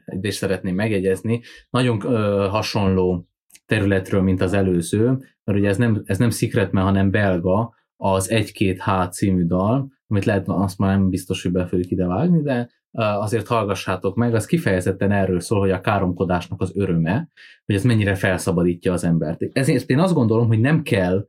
ide 0.06 0.28
is 0.28 0.36
szeretném 0.36 0.76
megjegyezni, 0.76 1.42
nagyon 1.70 2.02
hasonló 2.50 3.28
területről, 3.66 4.22
mint 4.22 4.42
az 4.42 4.54
előző, 4.54 5.06
mert 5.44 5.60
ugye 5.60 5.70
ez 5.70 5.78
nem, 5.78 6.02
ez 6.06 6.18
nem 6.18 6.30
Secretman, 6.30 6.84
hanem 6.84 7.12
belga, 7.12 7.74
az 7.98 8.30
1-2H 8.32 9.12
című 9.12 9.46
dal, 9.46 9.94
amit 10.08 10.26
lehet, 10.26 10.48
azt 10.48 10.78
már 10.78 10.98
nem 10.98 11.10
biztos, 11.10 11.44
hogy 11.44 11.52
be 11.52 11.66
fogjuk 11.66 11.92
ide 11.92 12.08
vágni, 12.08 12.42
de 12.42 12.70
azért 12.98 13.48
hallgassátok 13.48 14.16
meg, 14.16 14.36
az 14.36 14.46
kifejezetten 14.46 15.12
erről 15.12 15.40
szól, 15.40 15.60
hogy 15.60 15.72
a 15.72 15.82
káromkodásnak 15.82 16.62
az 16.62 16.72
öröme, 16.76 17.30
hogy 17.66 17.76
ez 17.76 17.84
mennyire 17.84 18.16
felszabadítja 18.16 18.94
az 18.94 19.04
embert. 19.04 19.42
Ezért 19.54 19.90
én 19.90 20.00
azt 20.00 20.14
gondolom, 20.14 20.48
hogy 20.48 20.60
nem 20.60 20.82
kell 20.82 21.28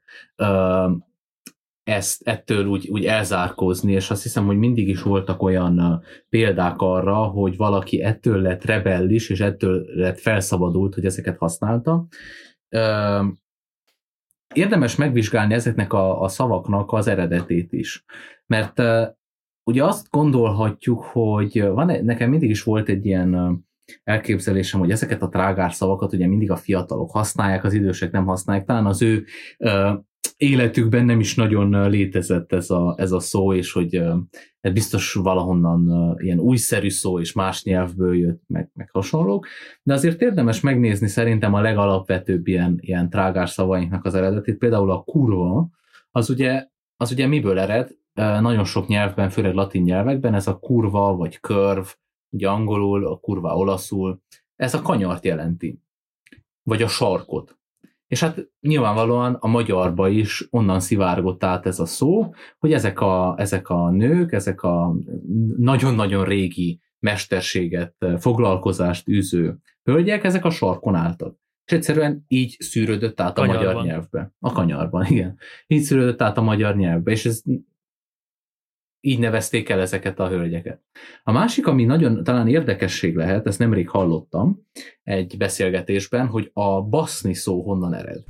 ezt 1.86 2.28
ettől 2.28 2.66
úgy, 2.66 2.88
úgy 2.88 3.04
elzárkózni, 3.04 3.92
és 3.92 4.10
azt 4.10 4.22
hiszem, 4.22 4.46
hogy 4.46 4.56
mindig 4.56 4.88
is 4.88 5.02
voltak 5.02 5.42
olyan 5.42 6.02
példák 6.28 6.80
arra, 6.80 7.16
hogy 7.16 7.56
valaki 7.56 8.02
ettől 8.02 8.40
lett 8.40 8.64
rebellis, 8.64 9.30
és 9.30 9.40
ettől 9.40 9.84
lett 9.94 10.18
felszabadult, 10.18 10.94
hogy 10.94 11.04
ezeket 11.04 11.38
használta. 11.38 12.06
Érdemes 14.54 14.96
megvizsgálni 14.96 15.54
ezeknek 15.54 15.92
a, 15.92 16.20
a 16.20 16.28
szavaknak 16.28 16.92
az 16.92 17.06
eredetét 17.06 17.72
is, 17.72 18.04
mert 18.46 18.82
ugye 19.64 19.84
azt 19.84 20.10
gondolhatjuk, 20.10 21.02
hogy 21.02 21.62
van, 21.62 22.04
nekem 22.04 22.30
mindig 22.30 22.50
is 22.50 22.62
volt 22.62 22.88
egy 22.88 23.06
ilyen 23.06 23.60
elképzelésem, 24.04 24.80
hogy 24.80 24.90
ezeket 24.90 25.22
a 25.22 25.28
trágár 25.28 25.72
szavakat 25.72 26.12
ugye 26.12 26.26
mindig 26.26 26.50
a 26.50 26.56
fiatalok 26.56 27.10
használják, 27.10 27.64
az 27.64 27.72
idősek 27.72 28.10
nem 28.12 28.26
használják, 28.26 28.66
talán 28.66 28.86
az 28.86 29.02
ő 29.02 29.24
életükben 30.36 31.04
nem 31.04 31.20
is 31.20 31.34
nagyon 31.34 31.90
létezett 31.90 32.52
ez 32.52 32.70
a, 32.70 32.94
ez 32.98 33.12
a 33.12 33.20
szó, 33.20 33.54
és 33.54 33.72
hogy 33.72 34.02
ez 34.60 34.72
biztos 34.72 35.14
valahonnan 35.14 36.14
ilyen 36.18 36.38
újszerű 36.38 36.90
szó, 36.90 37.20
és 37.20 37.32
más 37.32 37.62
nyelvből 37.62 38.18
jött, 38.18 38.42
meg, 38.46 38.70
meg 38.74 38.90
hasonlók, 38.90 39.46
de 39.82 39.92
azért 39.92 40.20
érdemes 40.20 40.60
megnézni 40.60 41.08
szerintem 41.08 41.54
a 41.54 41.60
legalapvetőbb 41.60 42.46
ilyen, 42.46 42.78
ilyen 42.80 43.10
trágár 43.10 43.48
szavainknak 43.48 44.04
az 44.04 44.14
eredetét, 44.14 44.58
például 44.58 44.90
a 44.90 45.02
kurva, 45.02 45.68
az 46.10 46.30
ugye, 46.30 46.68
az 46.96 47.12
ugye 47.12 47.26
miből 47.26 47.58
ered? 47.58 47.96
Nagyon 48.14 48.64
sok 48.64 48.86
nyelvben, 48.86 49.30
főleg 49.30 49.54
latin 49.54 49.82
nyelvekben 49.82 50.34
ez 50.34 50.46
a 50.46 50.58
kurva, 50.58 51.16
vagy 51.16 51.40
körv, 51.40 51.86
ugye 52.30 52.48
angolul, 52.48 53.06
a 53.06 53.18
kurva 53.18 53.56
olaszul, 53.56 54.22
ez 54.56 54.74
a 54.74 54.82
kanyart 54.82 55.24
jelenti, 55.24 55.80
vagy 56.62 56.82
a 56.82 56.88
sarkot. 56.88 57.58
És 58.06 58.20
hát 58.20 58.48
nyilvánvalóan 58.60 59.34
a 59.34 59.46
magyarba 59.46 60.08
is 60.08 60.46
onnan 60.50 60.80
szivárgott 60.80 61.44
át 61.44 61.66
ez 61.66 61.78
a 61.78 61.86
szó, 61.86 62.34
hogy 62.58 62.72
ezek 62.72 63.00
a, 63.00 63.34
ezek 63.38 63.68
a 63.68 63.90
nők, 63.90 64.32
ezek 64.32 64.62
a 64.62 64.94
nagyon-nagyon 65.56 66.24
régi 66.24 66.80
mesterséget, 66.98 67.94
foglalkozást 68.18 69.08
űző 69.08 69.58
hölgyek, 69.82 70.24
ezek 70.24 70.44
a 70.44 70.50
sarkon 70.50 70.94
álltak. 70.94 71.36
És 71.64 71.72
egyszerűen 71.72 72.24
így 72.28 72.56
szűrődött 72.58 73.20
át 73.20 73.38
a 73.38 73.40
kanyarban. 73.40 73.64
magyar 73.64 73.84
nyelvbe. 73.84 74.34
A 74.38 74.52
kanyarban, 74.52 75.06
igen. 75.06 75.38
Így 75.66 75.82
szűrődött 75.82 76.22
át 76.22 76.38
a 76.38 76.42
magyar 76.42 76.76
nyelvbe, 76.76 77.10
és 77.10 77.26
ez 77.26 77.42
így 79.06 79.18
nevezték 79.18 79.68
el 79.68 79.80
ezeket 79.80 80.18
a 80.18 80.28
hölgyeket. 80.28 80.82
A 81.22 81.32
másik, 81.32 81.66
ami 81.66 81.84
nagyon 81.84 82.24
talán 82.24 82.48
érdekesség 82.48 83.16
lehet, 83.16 83.46
ezt 83.46 83.58
nemrég 83.58 83.88
hallottam 83.88 84.66
egy 85.02 85.36
beszélgetésben, 85.36 86.26
hogy 86.26 86.50
a 86.52 86.82
baszni 86.82 87.34
szó 87.34 87.62
honnan 87.62 87.94
ered. 87.94 88.24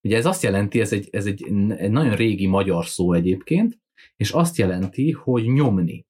Ugye 0.00 0.16
ez 0.16 0.26
azt 0.26 0.42
jelenti, 0.42 0.80
ez 0.80 0.92
egy, 0.92 1.08
ez 1.12 1.26
egy, 1.26 1.44
egy 1.76 1.90
nagyon 1.90 2.16
régi 2.16 2.46
magyar 2.46 2.86
szó 2.86 3.12
egyébként, 3.12 3.78
és 4.16 4.30
azt 4.30 4.56
jelenti, 4.56 5.10
hogy 5.10 5.44
nyomni. 5.44 6.06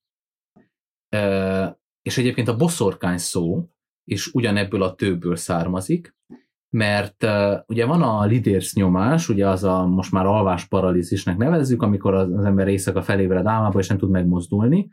és 2.02 2.18
egyébként 2.18 2.48
a 2.48 2.56
boszorkány 2.56 3.18
szó 3.18 3.68
is 4.04 4.26
ugyanebből 4.26 4.82
a 4.82 4.94
tőből 4.94 5.36
származik, 5.36 6.16
mert 6.72 7.24
uh, 7.24 7.58
ugye 7.66 7.84
van 7.84 8.02
a 8.02 8.24
lidérsz 8.24 8.74
nyomás, 8.74 9.28
ugye 9.28 9.48
az 9.48 9.64
a 9.64 9.86
most 9.86 10.12
már 10.12 10.26
alvás 10.26 10.64
paralízisnek 10.64 11.36
nevezzük, 11.36 11.82
amikor 11.82 12.14
az, 12.14 12.32
az 12.32 12.44
ember 12.44 12.68
éjszaka 12.68 13.02
felébred 13.02 13.46
álmába, 13.46 13.78
és 13.78 13.88
nem 13.88 13.98
tud 13.98 14.10
megmozdulni, 14.10 14.88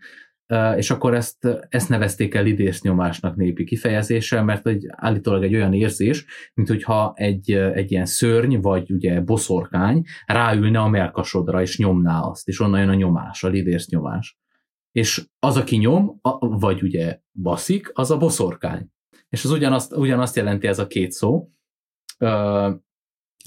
uh, 0.48 0.78
és 0.78 0.92
akkor 0.92 1.14
ezt, 1.14 1.48
ezt 1.70 1.90
nevezték 1.90 2.34
el 2.36 2.44
lidérsz 2.44 2.82
nyomásnak 2.82 3.36
népi 3.36 3.64
kifejezéssel, 3.64 4.44
mert 4.44 4.64
hogy 4.64 4.86
állítólag 4.90 5.44
egy 5.44 5.56
olyan 5.56 5.74
érzés, 5.74 6.26
mint 6.54 6.68
hogyha 6.68 7.14
egy, 7.16 7.52
egy 7.52 7.92
ilyen 7.92 8.06
szörny, 8.06 8.56
vagy 8.62 8.92
ugye 8.92 9.22
boszorkány 9.22 10.04
ráülne 10.26 10.80
a 10.80 10.88
melkasodra, 10.88 11.62
és 11.62 11.78
nyomná 11.78 12.20
azt, 12.20 12.48
és 12.48 12.60
onnan 12.60 12.80
jön 12.80 12.90
a 12.90 12.94
nyomás, 12.94 13.44
a 13.44 13.48
lidérsz 13.48 13.90
nyomás. 13.90 14.38
És 14.92 15.26
az, 15.40 15.58
aki 15.58 15.76
nyom, 15.76 16.20
a, 16.22 16.48
vagy 16.48 16.84
ugye 16.84 17.20
baszik, 17.34 17.92
az 17.94 18.12
a 18.12 18.18
boszorkány. 18.18 18.88
És 19.30 19.44
az 19.44 19.52
ugyanazt, 19.52 19.96
ugyanazt 19.96 20.36
jelenti 20.36 20.68
ez 20.68 20.80
a 20.80 20.88
két 20.88 21.12
szó, 21.12 21.50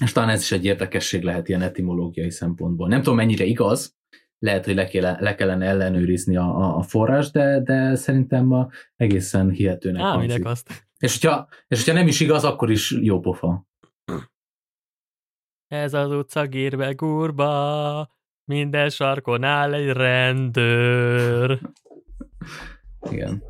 és 0.03 0.11
talán 0.11 0.29
ez 0.29 0.41
is 0.41 0.51
egy 0.51 0.65
érdekesség 0.65 1.23
lehet 1.23 1.49
ilyen 1.49 1.61
etimológiai 1.61 2.31
szempontból. 2.31 2.87
Nem 2.87 3.01
tudom, 3.01 3.15
mennyire 3.15 3.43
igaz, 3.43 3.95
lehet, 4.39 4.65
hogy 4.65 4.75
le, 4.75 4.87
kéle, 4.87 5.17
le 5.19 5.35
kellene 5.35 5.65
ellenőrizni 5.65 6.37
a, 6.37 6.77
a 6.77 6.81
forrás, 6.81 7.31
de, 7.31 7.59
de 7.59 7.95
szerintem 7.95 8.51
a 8.51 8.69
egészen 8.95 9.49
hihetőnek 9.49 10.01
Á, 10.01 10.49
azt. 10.49 10.87
És 10.97 11.19
hogyha, 11.19 11.47
és 11.67 11.77
hogyha 11.77 11.93
nem 11.99 12.07
is 12.07 12.19
igaz, 12.19 12.43
akkor 12.43 12.71
is 12.71 12.91
jó 12.91 13.19
pofa. 13.19 13.67
Ez 15.67 15.93
az 15.93 16.11
utca 16.11 16.47
gírbe 16.47 16.91
gurba, 16.91 18.09
minden 18.45 18.89
sarkon 18.89 19.43
áll 19.43 19.73
egy 19.73 19.89
rendőr. 19.89 21.59
Igen. 23.09 23.43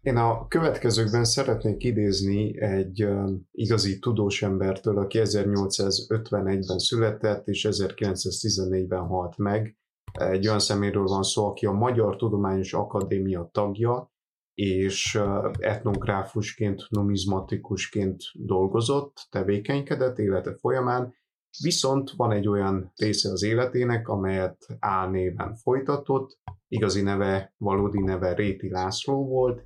Én 0.00 0.16
a 0.16 0.46
következőkben 0.48 1.24
szeretnék 1.24 1.84
idézni 1.84 2.60
egy 2.60 3.08
igazi 3.50 3.98
tudós 3.98 4.42
embertől, 4.42 4.98
aki 4.98 5.18
1851-ben 5.22 6.78
született, 6.78 7.46
és 7.46 7.68
1914-ben 7.70 9.06
halt 9.06 9.36
meg. 9.36 9.76
Egy 10.12 10.46
olyan 10.46 10.58
szeméről 10.58 11.04
van 11.04 11.22
szó, 11.22 11.46
aki 11.46 11.66
a 11.66 11.72
Magyar 11.72 12.16
Tudományos 12.16 12.72
Akadémia 12.72 13.48
tagja, 13.52 14.14
és 14.54 15.20
etnográfusként, 15.58 16.86
numizmatikusként 16.88 18.22
dolgozott, 18.34 19.26
tevékenykedett 19.30 20.18
élete 20.18 20.54
folyamán, 20.54 21.14
Viszont 21.62 22.10
van 22.16 22.32
egy 22.32 22.48
olyan 22.48 22.92
része 22.96 23.30
az 23.30 23.42
életének, 23.42 24.08
amelyet 24.08 24.66
A 24.80 25.06
néven 25.06 25.54
folytatott, 25.54 26.38
igazi 26.68 27.02
neve, 27.02 27.54
valódi 27.56 28.00
neve 28.00 28.34
Réti 28.34 28.70
László 28.70 29.26
volt, 29.26 29.62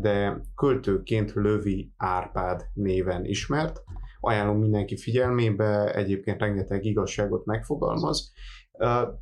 de 0.00 0.40
költőként 0.54 1.32
Lövi 1.32 1.92
Árpád 1.96 2.66
néven 2.74 3.24
ismert. 3.24 3.82
Ajánlom 4.20 4.58
mindenki 4.58 4.96
figyelmébe, 4.96 5.94
egyébként 5.94 6.40
rengeteg 6.40 6.84
igazságot 6.84 7.44
megfogalmaz. 7.44 8.32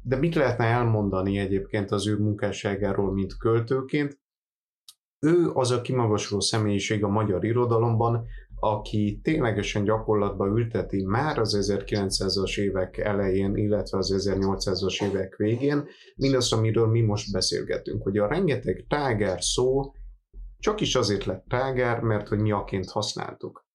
De 0.02 0.16
mit 0.16 0.34
lehetne 0.34 0.64
elmondani 0.64 1.38
egyébként 1.38 1.90
az 1.90 2.06
ő 2.06 2.18
munkásságáról, 2.18 3.12
mint 3.12 3.36
költőként? 3.36 4.18
Ő 5.26 5.50
az 5.52 5.70
a 5.70 5.80
kimagasló 5.80 6.40
személyiség 6.40 7.04
a 7.04 7.08
magyar 7.08 7.44
irodalomban, 7.44 8.26
aki 8.60 9.20
ténylegesen 9.22 9.84
gyakorlatba 9.84 10.46
ülteti 10.46 11.04
már 11.04 11.38
az 11.38 11.56
1900-as 11.60 12.58
évek 12.58 12.98
elején, 12.98 13.56
illetve 13.56 13.98
az 13.98 14.28
1800-as 14.28 15.04
évek 15.04 15.36
végén, 15.36 15.84
mindazt, 16.16 16.52
amiről 16.52 16.86
mi 16.86 17.00
most 17.00 17.32
beszélgetünk, 17.32 18.02
hogy 18.02 18.18
a 18.18 18.28
rengeteg 18.28 18.84
tágár 18.88 19.42
szó 19.42 19.92
csak 20.58 20.80
is 20.80 20.94
azért 20.94 21.24
lett 21.24 21.44
tágár, 21.48 22.00
mert 22.00 22.28
hogy 22.28 22.38
mi 22.38 22.52
aként 22.52 22.90
használtuk. 22.90 23.68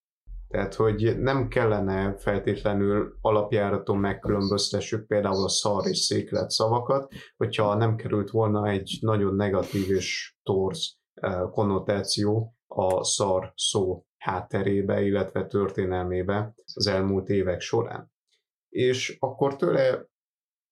Tehát, 0.48 0.74
hogy 0.74 1.20
nem 1.20 1.48
kellene 1.48 2.16
feltétlenül 2.18 3.18
alapjáraton 3.22 3.98
megkülönböztessük 3.98 5.08
például 5.08 5.44
a 5.44 5.50
szar 5.50 5.88
és 5.88 5.98
széklet 5.98 6.50
szavakat, 6.50 7.14
hogyha 7.38 7.76
nem 7.76 7.96
került 7.96 8.30
volna 8.30 8.68
egy 8.68 8.98
nagyon 9.02 9.36
negatív 9.36 9.90
és 9.90 10.36
torz 10.44 10.98
eh, 11.14 11.42
konnotáció 11.52 12.56
a 12.68 13.04
szar 13.04 13.52
szó 13.56 14.06
hátterébe, 14.26 15.02
illetve 15.02 15.48
történelmébe 15.48 16.54
az 16.74 16.88
elmúlt 16.88 17.30
évek 17.30 17.62
során. 17.62 18.12
És 18.70 19.18
akkor 19.20 19.56
tőle 19.56 20.08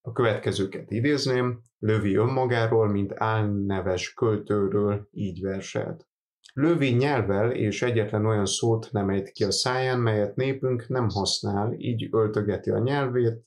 a 0.01 0.11
következőket 0.11 0.91
idézném, 0.91 1.61
Lövi 1.79 2.15
önmagáról, 2.15 2.87
mint 2.87 3.13
álneves 3.15 4.13
költőről 4.13 5.07
így 5.11 5.41
verselt. 5.41 6.07
Lövi 6.53 6.89
nyelvel 6.89 7.51
és 7.51 7.81
egyetlen 7.81 8.25
olyan 8.25 8.45
szót 8.45 8.91
nem 8.91 9.09
ejt 9.09 9.31
ki 9.31 9.43
a 9.43 9.51
száján, 9.51 9.99
melyet 9.99 10.35
népünk 10.35 10.87
nem 10.87 11.09
használ, 11.09 11.73
így 11.73 12.07
öltögeti 12.11 12.69
a 12.69 12.79
nyelvét, 12.79 13.45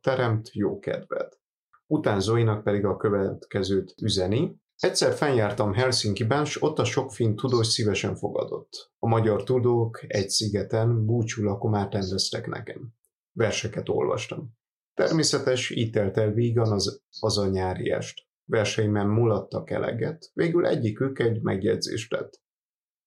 teremt 0.00 0.52
jó 0.52 0.78
kedvet. 0.78 1.40
Utánzóinak 1.86 2.62
pedig 2.62 2.84
a 2.84 2.96
következőt 2.96 3.94
üzeni, 4.02 4.56
Egyszer 4.78 5.12
fennjártam 5.12 5.72
Helsinki-ben, 5.72 6.44
s 6.44 6.62
ott 6.62 6.78
a 6.78 6.84
sok 6.84 7.12
finn 7.12 7.36
tudós 7.36 7.66
szívesen 7.66 8.16
fogadott. 8.16 8.92
A 8.98 9.08
magyar 9.08 9.42
tudók 9.42 10.00
egy 10.06 10.28
szigeten 10.28 11.06
búcsúlakomát 11.06 11.92
rendeztek 11.92 12.46
nekem. 12.46 12.94
Verseket 13.32 13.88
olvastam. 13.88 14.56
Természetes, 14.94 15.70
így 15.70 15.90
telt 15.90 16.16
el 16.16 16.32
vígan 16.32 16.72
az, 16.72 17.02
az 17.20 17.38
a 17.38 17.46
nyári 17.46 17.90
est. 17.90 18.26
Verseimen 18.44 19.06
mulattak 19.06 19.70
eleget, 19.70 20.30
végül 20.34 20.66
egyikük 20.66 21.18
egy 21.18 21.42
megjegyzést 21.42 22.10
tett. 22.10 22.42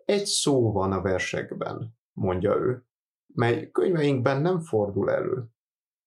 Egy 0.06 0.26
szó 0.26 0.72
van 0.72 0.92
a 0.92 1.02
versekben, 1.02 1.98
mondja 2.12 2.56
ő, 2.56 2.86
mely 3.34 3.72
könyveinkben 3.72 4.42
nem 4.42 4.62
fordul 4.62 5.12
elő. 5.12 5.46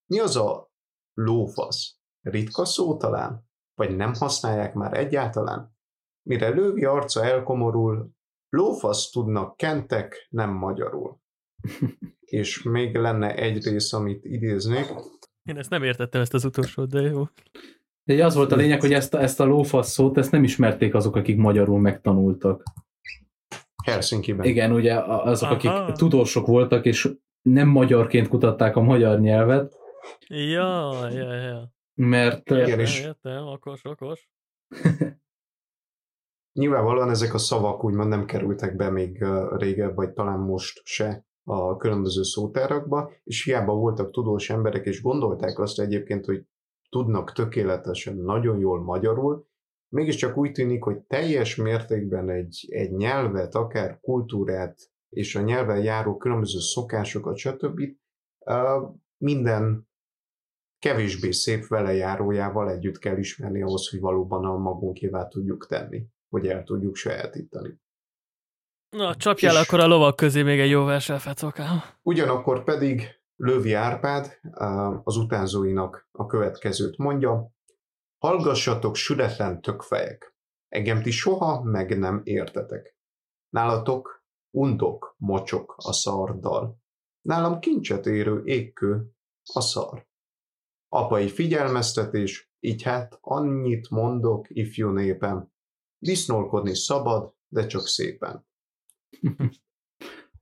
Mi 0.07 0.19
az 0.19 0.37
a 0.37 0.73
lófasz? 1.15 1.97
Ritka 2.21 2.65
szó 2.65 2.97
talán? 2.97 3.49
Vagy 3.75 3.97
nem 3.97 4.13
használják 4.15 4.75
már 4.75 4.99
egyáltalán? 4.99 5.77
Mire 6.23 6.49
lővi 6.49 6.85
arca 6.85 7.25
elkomorul, 7.25 8.11
lófasz 8.49 9.11
tudnak 9.11 9.57
kentek, 9.57 10.27
nem 10.31 10.51
magyarul. 10.51 11.21
És 12.21 12.63
még 12.63 12.97
lenne 12.97 13.35
egy 13.35 13.65
rész, 13.65 13.93
amit 13.93 14.25
idéznék. 14.25 14.87
Én 15.43 15.57
ezt 15.57 15.71
nem 15.71 15.83
értettem, 15.83 16.21
ezt 16.21 16.35
az 16.35 16.45
utolsót, 16.45 16.89
de 16.91 17.01
jó. 17.01 17.25
De 18.05 18.25
az 18.25 18.35
volt 18.35 18.53
a 18.53 18.57
lényeg, 18.57 18.81
hogy 18.81 18.93
ezt 18.93 19.15
a, 19.15 19.21
ezt 19.21 19.41
a 19.41 19.45
lófasz 19.45 19.91
szót, 19.91 20.19
ezt 20.19 20.31
nem 20.31 20.45
ismerték 20.45 20.95
azok, 20.95 21.17
akik 21.17 21.37
magyarul 21.37 21.81
megtanultak. 21.81 22.63
Helsinki-ben. 23.85 24.47
Igen, 24.47 24.73
ugye 24.73 24.95
azok, 25.05 25.51
Aha. 25.51 25.69
akik 25.69 25.95
tudósok 25.97 26.47
voltak, 26.47 26.85
és 26.85 27.11
nem 27.43 27.69
magyarként 27.69 28.29
kutatták 28.29 28.77
a 28.77 28.81
magyar 28.81 29.21
nyelvet. 29.21 29.75
Ja, 30.29 31.09
ja, 31.11 31.33
ja. 31.33 31.74
Mert... 31.95 32.51
Igen, 32.51 32.81
és... 32.81 33.01
Értem, 33.01 33.47
okos, 33.47 33.85
okos. 33.85 34.29
Nyilvánvalóan 36.53 37.11
ezek 37.11 37.35
a 37.35 37.39
szavak 37.39 37.85
úgymond 37.85 38.09
nem 38.09 38.25
kerültek 38.25 38.77
be 38.77 38.91
még 38.91 39.25
régebb, 39.57 39.95
vagy 39.95 40.13
talán 40.13 40.39
most 40.39 40.81
se 40.85 41.27
a 41.45 41.77
különböző 41.77 42.23
szótárakba, 42.23 43.11
és 43.25 43.45
hiába 43.45 43.75
voltak 43.75 44.11
tudós 44.11 44.51
emberek, 44.51 44.87
és 44.87 45.03
gondolták 45.03 45.59
azt 45.59 45.81
egyébként, 45.81 46.25
hogy 46.25 46.47
tudnak 46.89 47.33
tökéletesen, 47.33 48.17
nagyon 48.17 48.59
jól 48.59 48.83
magyarul, 48.83 49.47
mégiscsak 49.89 50.37
úgy 50.37 50.53
tűnik, 50.53 50.83
hogy 50.83 50.99
teljes 50.99 51.57
mértékben 51.57 52.31
egy, 52.31 52.67
egy 52.71 52.93
nyelvet, 52.93 53.55
akár 53.55 54.01
kultúrát, 54.01 54.79
és 55.09 55.35
a 55.35 55.41
nyelven 55.41 55.83
járó 55.83 56.17
különböző 56.17 56.59
szokásokat, 56.59 57.37
stb. 57.37 57.81
minden 59.17 59.89
kevésbé 60.85 61.31
szép 61.31 61.67
velejárójával 61.67 62.71
együtt 62.71 62.99
kell 62.99 63.17
ismerni 63.17 63.63
ahhoz, 63.63 63.89
hogy 63.89 64.01
valóban 64.01 64.45
a 64.45 64.57
magunkévá 64.57 65.29
tudjuk 65.29 65.67
tenni, 65.67 66.07
hogy 66.29 66.47
el 66.47 66.65
tudjuk 66.65 66.97
sajátítani. 66.97 67.81
Na, 68.91 69.15
csapjál 69.15 69.55
és 69.55 69.61
akkor 69.61 69.81
a 69.81 69.87
lovak 69.87 70.17
közé 70.17 70.43
még 70.43 70.61
egy 70.61 70.71
jó 70.71 70.85
versel, 70.85 71.19
fecokám. 71.19 71.83
Ugyanakkor 72.03 72.65
pedig 72.65 73.21
Lövi 73.37 73.73
Árpád 73.73 74.39
az 75.05 75.17
utánzóinak 75.17 76.09
a 76.13 76.27
következőt 76.27 76.97
mondja, 76.97 77.53
Hallgassatok 78.19 78.95
sületlen 78.95 79.61
tökfejek, 79.61 80.37
engem 80.69 81.03
ti 81.03 81.11
soha 81.11 81.63
meg 81.63 81.99
nem 81.99 82.21
értetek. 82.25 82.97
Nálatok 83.49 84.25
undok, 84.51 85.15
mocsok 85.19 85.75
a 85.77 85.93
szardal. 85.93 86.79
Nálam 87.21 87.59
kincset 87.59 88.07
érő 88.07 88.43
égkő 88.45 89.11
a 89.55 89.61
szar. 89.61 90.07
Apai 90.95 91.29
figyelmeztetés, 91.29 92.51
így 92.61 92.83
hát 92.83 93.19
annyit 93.21 93.91
mondok, 93.91 94.47
ifjú 94.49 94.91
népem. 94.91 95.53
Disznolkodni 95.99 96.75
szabad, 96.75 97.35
de 97.49 97.67
csak 97.67 97.87
szépen. 97.87 98.47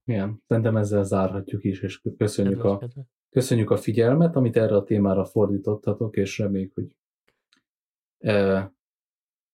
Igen, 0.05 0.43
szerintem 0.47 0.77
ezzel 0.77 1.05
zárhatjuk 1.05 1.65
is, 1.65 1.81
és 1.81 2.01
köszönjük 2.17 2.65
a, 2.65 2.89
köszönjük 3.31 3.71
a 3.71 3.77
figyelmet, 3.77 4.37
amit 4.37 4.57
erre 4.57 4.77
a 4.77 4.85
témára 4.85 5.25
fordítottatok, 5.25 6.17
és 6.17 6.39
reméljük, 6.39 6.75
hogy 6.75 6.97
e, 8.19 8.73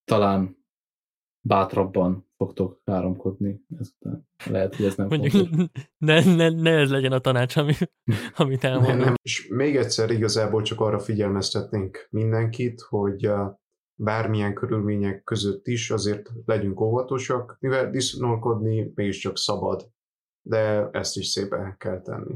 talán 0.05 0.65
bátrabban 1.41 2.28
fogtok 2.39 2.81
káromkodni 2.85 3.61
ezután. 3.79 4.29
Lehet, 4.51 4.77
hogy 4.77 4.87
ez 4.87 4.95
nem 4.95 5.07
Mondjuk 5.07 5.33
fontos. 5.33 5.67
ne, 6.07 6.35
ne, 6.35 6.49
ne 6.49 6.71
ez 6.71 6.91
legyen 6.91 7.13
a 7.13 7.19
tanács, 7.19 7.57
ami, 7.57 7.73
amit 8.37 8.63
Nem, 8.63 8.73
elmondom. 8.73 8.99
nem. 8.99 9.15
És 9.23 9.49
még 9.49 9.77
egyszer 9.77 10.11
igazából 10.11 10.63
csak 10.63 10.81
arra 10.81 10.99
figyelmeztetnénk 10.99 12.07
mindenkit, 12.11 12.81
hogy 12.81 13.27
uh, 13.27 13.57
bármilyen 14.01 14.55
körülmények 14.55 15.25
között 15.25 15.67
is 15.67 15.91
azért 15.91 16.31
legyünk 16.45 16.81
óvatosak, 16.81 17.57
mivel 17.61 17.91
disznókodni 17.91 18.93
mégiscsak 18.95 19.37
szabad, 19.37 19.91
de 20.43 20.89
ezt 20.91 21.17
is 21.17 21.27
szépen 21.27 21.77
kell 21.79 22.01
tenni. 22.01 22.35